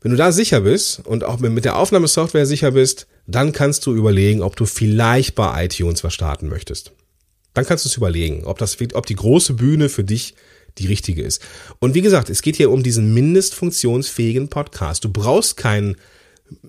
wenn 0.00 0.10
du 0.10 0.16
da 0.16 0.32
sicher 0.32 0.62
bist 0.62 1.04
und 1.04 1.24
auch 1.24 1.38
mit 1.38 1.64
der 1.64 1.76
Aufnahmesoftware 1.76 2.46
sicher 2.46 2.72
bist, 2.72 3.06
dann 3.26 3.52
kannst 3.52 3.86
du 3.86 3.94
überlegen, 3.94 4.42
ob 4.42 4.56
du 4.56 4.66
vielleicht 4.66 5.34
bei 5.34 5.64
iTunes 5.64 6.04
was 6.04 6.14
starten 6.14 6.48
möchtest 6.48 6.92
dann 7.56 7.64
kannst 7.64 7.86
du 7.86 7.88
es 7.88 7.96
überlegen, 7.96 8.44
ob 8.44 8.58
das, 8.58 8.76
ob 8.92 9.06
die 9.06 9.14
große 9.14 9.54
Bühne 9.54 9.88
für 9.88 10.04
dich 10.04 10.34
die 10.76 10.88
richtige 10.88 11.22
ist. 11.22 11.40
Und 11.78 11.94
wie 11.94 12.02
gesagt, 12.02 12.28
es 12.28 12.42
geht 12.42 12.56
hier 12.56 12.70
um 12.70 12.82
diesen 12.82 13.14
mindestfunktionsfähigen 13.14 14.48
Podcast. 14.48 15.04
Du 15.04 15.08
brauchst 15.08 15.56
kein 15.56 15.96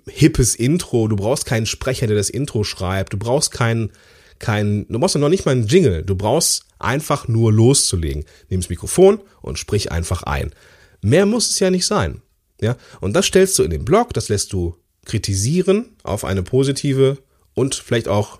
hippes 0.08 0.56
Intro, 0.56 1.10
du 1.10 1.17
brauchst 1.17 1.46
keinen 1.46 1.65
Sprecher, 1.65 2.08
der 2.08 2.15
das 2.15 2.29
Intro 2.29 2.63
schreibt, 2.63 3.12
du 3.12 3.17
brauchst 3.17 3.51
keinen, 3.51 3.91
kein, 4.39 4.88
du 4.88 4.98
brauchst 4.98 5.17
noch 5.17 5.27
nicht 5.27 5.46
mal 5.46 5.51
einen 5.51 5.67
Jingle, 5.67 6.03
du 6.03 6.15
brauchst 6.15 6.63
einfach 6.79 7.27
nur 7.27 7.51
loszulegen. 7.51 8.24
Nimm 8.48 8.62
das 8.62 8.70
Mikrofon 8.70 9.20
und 9.41 9.60
sprich 9.60 9.91
einfach 9.91 10.24
ein. 10.24 10.56
Mehr 11.01 11.25
muss 11.25 11.50
es 11.50 11.60
ja 11.60 11.70
nicht 11.70 11.86
sein. 11.86 12.22
Ja, 12.62 12.77
und 13.01 13.12
das 13.12 13.25
stellst 13.25 13.60
du 13.60 13.63
in 13.63 13.72
den 13.72 13.84
Blog, 13.84 14.13
das 14.13 14.29
lässt 14.29 14.53
du 14.53 14.77
kritisieren 15.03 15.98
auf 16.03 16.24
eine 16.24 16.44
positive 16.44 17.17
und 17.56 17.75
vielleicht 17.75 18.08
auch 18.08 18.39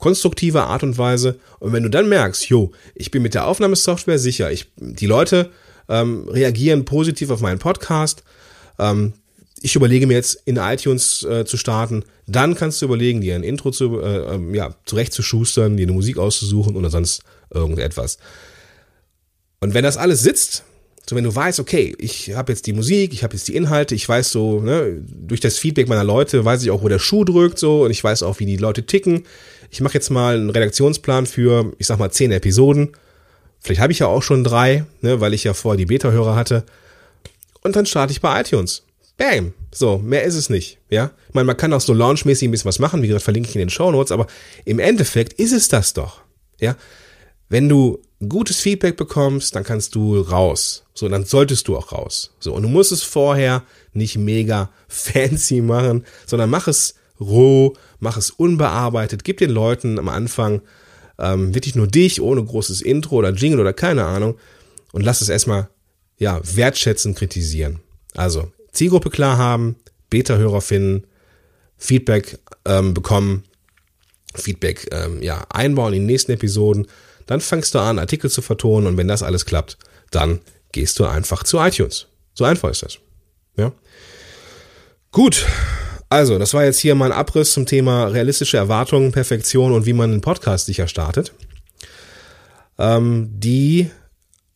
konstruktive 0.00 0.64
Art 0.64 0.82
und 0.82 0.98
Weise. 0.98 1.38
Und 1.60 1.72
wenn 1.72 1.84
du 1.84 1.90
dann 1.90 2.08
merkst, 2.08 2.48
jo, 2.48 2.72
ich 2.94 3.12
bin 3.12 3.22
mit 3.22 3.34
der 3.34 3.46
Aufnahmesoftware 3.46 4.18
sicher, 4.18 4.50
ich, 4.50 4.66
die 4.76 5.06
Leute 5.06 5.50
ähm, 5.88 6.28
reagieren 6.28 6.84
positiv 6.84 7.30
auf 7.30 7.40
meinen 7.40 7.60
Podcast, 7.60 8.24
ähm, 8.78 9.12
ich 9.62 9.76
überlege 9.76 10.06
mir 10.06 10.14
jetzt 10.14 10.42
in 10.46 10.56
iTunes 10.56 11.22
äh, 11.22 11.44
zu 11.44 11.56
starten, 11.56 12.04
dann 12.26 12.54
kannst 12.54 12.80
du 12.80 12.86
überlegen, 12.86 13.20
dir 13.20 13.34
ein 13.34 13.42
Intro 13.42 13.70
zu, 13.70 14.00
äh, 14.00 14.34
ähm, 14.34 14.54
ja, 14.54 14.74
zurecht 14.86 15.12
zu 15.12 15.22
schustern, 15.22 15.76
dir 15.76 15.84
eine 15.84 15.92
Musik 15.92 16.18
auszusuchen 16.18 16.76
oder 16.76 16.90
sonst 16.90 17.22
irgendetwas. 17.52 18.18
Und 19.60 19.74
wenn 19.74 19.84
das 19.84 19.98
alles 19.98 20.22
sitzt, 20.22 20.64
so 21.06 21.16
wenn 21.16 21.24
du 21.24 21.34
weißt, 21.34 21.60
okay, 21.60 21.94
ich 21.98 22.34
habe 22.34 22.52
jetzt 22.52 22.66
die 22.66 22.72
Musik, 22.72 23.12
ich 23.12 23.22
habe 23.22 23.34
jetzt 23.34 23.48
die 23.48 23.56
Inhalte, 23.56 23.94
ich 23.94 24.08
weiß 24.08 24.30
so, 24.30 24.60
ne, 24.60 25.02
durch 25.04 25.40
das 25.40 25.58
Feedback 25.58 25.88
meiner 25.88 26.04
Leute 26.04 26.44
weiß 26.44 26.62
ich 26.62 26.70
auch, 26.70 26.82
wo 26.82 26.88
der 26.88 26.98
Schuh 26.98 27.24
drückt 27.24 27.58
so 27.58 27.82
und 27.82 27.90
ich 27.90 28.02
weiß 28.02 28.22
auch, 28.22 28.38
wie 28.38 28.46
die 28.46 28.56
Leute 28.56 28.86
ticken 28.86 29.24
ich 29.70 29.80
mache 29.80 29.94
jetzt 29.94 30.10
mal 30.10 30.34
einen 30.34 30.50
Redaktionsplan 30.50 31.26
für, 31.26 31.72
ich 31.78 31.86
sag 31.86 31.98
mal, 31.98 32.10
zehn 32.10 32.32
Episoden. 32.32 32.92
Vielleicht 33.60 33.80
habe 33.80 33.92
ich 33.92 34.00
ja 34.00 34.06
auch 34.06 34.22
schon 34.22 34.44
drei, 34.44 34.84
ne, 35.00 35.20
weil 35.20 35.34
ich 35.34 35.44
ja 35.44 35.54
vorher 35.54 35.76
die 35.76 35.86
Beta-Hörer 35.86 36.34
hatte. 36.34 36.64
Und 37.62 37.76
dann 37.76 37.86
starte 37.86 38.12
ich 38.12 38.20
bei 38.20 38.40
iTunes. 38.40 38.82
Bam. 39.16 39.52
So, 39.72 39.98
mehr 39.98 40.24
ist 40.24 40.34
es 40.34 40.48
nicht. 40.48 40.78
Ja, 40.88 41.10
ich 41.28 41.34
meine, 41.34 41.46
man 41.46 41.56
kann 41.56 41.72
auch 41.72 41.80
so 41.80 41.92
launchmäßig 41.92 42.48
ein 42.48 42.50
bisschen 42.50 42.68
was 42.68 42.78
machen, 42.78 43.02
wie 43.02 43.06
gesagt, 43.06 43.22
verlinke 43.22 43.48
ich 43.48 43.54
in 43.54 43.60
den 43.60 43.70
Show 43.70 43.92
Notes, 43.92 44.12
aber 44.12 44.26
im 44.64 44.78
Endeffekt 44.78 45.34
ist 45.34 45.52
es 45.52 45.68
das 45.68 45.92
doch. 45.92 46.22
Ja, 46.58 46.74
wenn 47.48 47.68
du 47.68 48.00
gutes 48.28 48.60
Feedback 48.60 48.96
bekommst, 48.96 49.54
dann 49.54 49.64
kannst 49.64 49.94
du 49.94 50.20
raus. 50.20 50.84
So, 50.94 51.08
dann 51.08 51.24
solltest 51.24 51.68
du 51.68 51.76
auch 51.76 51.92
raus. 51.92 52.32
So, 52.40 52.54
und 52.54 52.62
du 52.62 52.68
musst 52.68 52.92
es 52.92 53.02
vorher 53.02 53.62
nicht 53.92 54.16
mega 54.16 54.70
fancy 54.88 55.60
machen, 55.60 56.04
sondern 56.26 56.50
mach 56.50 56.66
es 56.66 56.94
roh, 57.20 57.74
mach 57.98 58.16
es 58.16 58.30
unbearbeitet, 58.30 59.24
gib 59.24 59.38
den 59.38 59.50
Leuten 59.50 59.98
am 59.98 60.08
Anfang 60.08 60.62
ähm, 61.18 61.54
wirklich 61.54 61.74
nur 61.74 61.86
dich, 61.86 62.20
ohne 62.20 62.42
großes 62.42 62.82
Intro 62.82 63.16
oder 63.16 63.30
Jingle 63.30 63.60
oder 63.60 63.72
keine 63.72 64.04
Ahnung 64.04 64.36
und 64.92 65.02
lass 65.02 65.20
es 65.20 65.28
erstmal 65.28 65.68
ja, 66.16 66.40
wertschätzen, 66.42 67.14
kritisieren. 67.14 67.80
Also 68.14 68.50
Zielgruppe 68.72 69.10
klar 69.10 69.38
haben, 69.38 69.76
Beta-Hörer 70.08 70.60
finden, 70.60 71.06
Feedback 71.76 72.38
ähm, 72.64 72.94
bekommen, 72.94 73.44
Feedback 74.34 74.88
ähm, 74.92 75.22
ja, 75.22 75.46
einbauen 75.50 75.94
in 75.94 76.00
die 76.00 76.12
nächsten 76.12 76.32
Episoden. 76.32 76.86
Dann 77.26 77.40
fängst 77.40 77.74
du 77.74 77.78
an, 77.78 77.98
Artikel 77.98 78.30
zu 78.30 78.42
vertonen 78.42 78.86
und 78.86 78.96
wenn 78.96 79.08
das 79.08 79.22
alles 79.22 79.46
klappt, 79.46 79.78
dann 80.10 80.40
gehst 80.72 80.98
du 80.98 81.04
einfach 81.04 81.42
zu 81.44 81.58
iTunes. 81.58 82.06
So 82.34 82.44
einfach 82.44 82.70
ist 82.70 82.82
das. 82.82 82.98
Ja. 83.56 83.72
Gut, 85.12 85.46
also, 86.10 86.38
das 86.38 86.54
war 86.54 86.64
jetzt 86.64 86.80
hier 86.80 86.96
mal 86.96 87.12
ein 87.12 87.18
Abriss 87.18 87.52
zum 87.52 87.66
Thema 87.66 88.06
realistische 88.06 88.56
Erwartungen, 88.56 89.12
Perfektion 89.12 89.70
und 89.72 89.86
wie 89.86 89.92
man 89.92 90.10
einen 90.10 90.20
Podcast 90.20 90.66
sicher 90.66 90.88
startet. 90.88 91.32
Ähm, 92.78 93.30
die, 93.32 93.88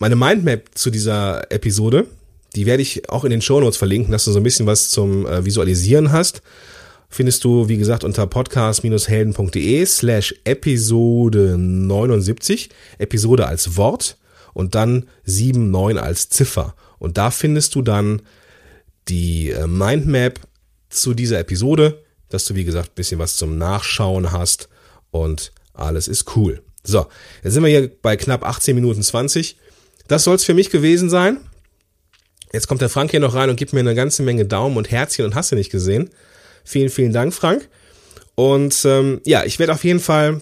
meine 0.00 0.16
Mindmap 0.16 0.70
zu 0.74 0.90
dieser 0.90 1.52
Episode, 1.52 2.08
die 2.56 2.66
werde 2.66 2.82
ich 2.82 3.08
auch 3.08 3.22
in 3.22 3.30
den 3.30 3.40
Show 3.40 3.60
Notes 3.60 3.76
verlinken, 3.76 4.10
dass 4.10 4.24
du 4.24 4.32
so 4.32 4.40
ein 4.40 4.42
bisschen 4.42 4.66
was 4.66 4.90
zum 4.90 5.26
äh, 5.26 5.44
Visualisieren 5.44 6.10
hast. 6.10 6.42
Findest 7.08 7.44
du, 7.44 7.68
wie 7.68 7.76
gesagt, 7.76 8.02
unter 8.02 8.26
podcast-helden.de 8.26 9.86
slash 9.86 10.34
Episode 10.42 11.56
79, 11.56 12.70
Episode 12.98 13.46
als 13.46 13.76
Wort 13.76 14.16
und 14.54 14.74
dann 14.74 15.06
79 15.24 16.02
als 16.02 16.28
Ziffer. 16.30 16.74
Und 16.98 17.16
da 17.16 17.30
findest 17.30 17.76
du 17.76 17.82
dann 17.82 18.22
die 19.06 19.50
äh, 19.50 19.68
Mindmap 19.68 20.40
zu 20.94 21.14
dieser 21.14 21.38
Episode, 21.38 22.02
dass 22.28 22.44
du, 22.44 22.54
wie 22.54 22.64
gesagt, 22.64 22.90
ein 22.90 22.94
bisschen 22.94 23.18
was 23.18 23.36
zum 23.36 23.58
Nachschauen 23.58 24.32
hast 24.32 24.68
und 25.10 25.52
alles 25.72 26.08
ist 26.08 26.36
cool. 26.36 26.62
So, 26.82 27.06
jetzt 27.42 27.54
sind 27.54 27.62
wir 27.62 27.70
hier 27.70 27.90
bei 28.02 28.16
knapp 28.16 28.44
18 28.44 28.74
Minuten 28.74 29.02
20. 29.02 29.56
Das 30.08 30.24
soll 30.24 30.36
es 30.36 30.44
für 30.44 30.54
mich 30.54 30.70
gewesen 30.70 31.08
sein. 31.08 31.38
Jetzt 32.52 32.68
kommt 32.68 32.82
der 32.82 32.88
Frank 32.88 33.10
hier 33.10 33.20
noch 33.20 33.34
rein 33.34 33.50
und 33.50 33.56
gibt 33.56 33.72
mir 33.72 33.80
eine 33.80 33.94
ganze 33.94 34.22
Menge 34.22 34.44
Daumen 34.44 34.76
und 34.76 34.90
Herzchen 34.90 35.24
und 35.24 35.34
hast 35.34 35.50
du 35.50 35.56
nicht 35.56 35.70
gesehen. 35.70 36.10
Vielen, 36.64 36.90
vielen 36.90 37.12
Dank, 37.12 37.34
Frank. 37.34 37.68
Und 38.34 38.84
ähm, 38.84 39.20
ja, 39.24 39.44
ich 39.44 39.58
werde 39.58 39.72
auf 39.72 39.84
jeden 39.84 40.00
Fall 40.00 40.40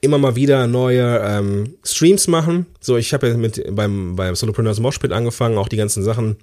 immer 0.00 0.18
mal 0.18 0.36
wieder 0.36 0.66
neue 0.66 1.18
ähm, 1.18 1.74
Streams 1.84 2.26
machen. 2.28 2.66
So, 2.80 2.96
ich 2.96 3.12
habe 3.12 3.28
ja 3.28 3.36
mit 3.36 3.74
beim, 3.74 4.16
beim 4.16 4.34
Solopreneurs 4.34 4.80
Moshpit 4.80 5.12
angefangen, 5.12 5.58
auch 5.58 5.68
die 5.68 5.76
ganzen 5.76 6.02
Sachen 6.02 6.36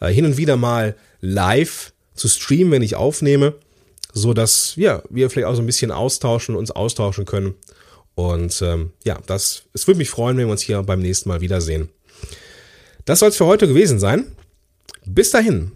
äh, 0.00 0.08
hin 0.08 0.24
und 0.24 0.36
wieder 0.36 0.56
mal 0.56 0.96
live 1.20 1.91
zu 2.14 2.28
streamen, 2.28 2.70
wenn 2.72 2.82
ich 2.82 2.96
aufnehme, 2.96 3.54
so 4.12 4.34
dass 4.34 4.74
ja, 4.76 5.02
wir 5.08 5.30
vielleicht 5.30 5.48
auch 5.48 5.54
so 5.54 5.62
ein 5.62 5.66
bisschen 5.66 5.90
austauschen, 5.90 6.54
uns 6.56 6.70
austauschen 6.70 7.24
können. 7.24 7.54
Und 8.14 8.60
ähm, 8.62 8.90
ja, 9.04 9.18
das, 9.26 9.62
es 9.72 9.86
würde 9.86 9.98
mich 9.98 10.10
freuen, 10.10 10.36
wenn 10.36 10.46
wir 10.46 10.52
uns 10.52 10.62
hier 10.62 10.82
beim 10.82 11.00
nächsten 11.00 11.28
Mal 11.28 11.40
wiedersehen. 11.40 11.88
Das 13.04 13.20
soll 13.20 13.30
es 13.30 13.36
für 13.36 13.46
heute 13.46 13.66
gewesen 13.66 13.98
sein. 13.98 14.36
Bis 15.04 15.30
dahin, 15.30 15.72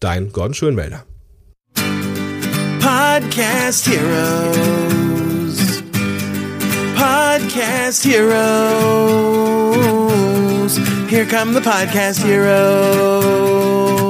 dein 0.00 0.30
Gordon 0.32 0.54
Schönmelder. 0.54 1.04
Podcast 2.80 3.88
Heroes. 3.88 5.82
Podcast 6.94 8.04
Heroes. 8.04 8.28
Here 11.08 11.26
come 11.26 11.52
the 11.54 11.60
Podcast 11.60 12.22
Heroes. 12.22 14.07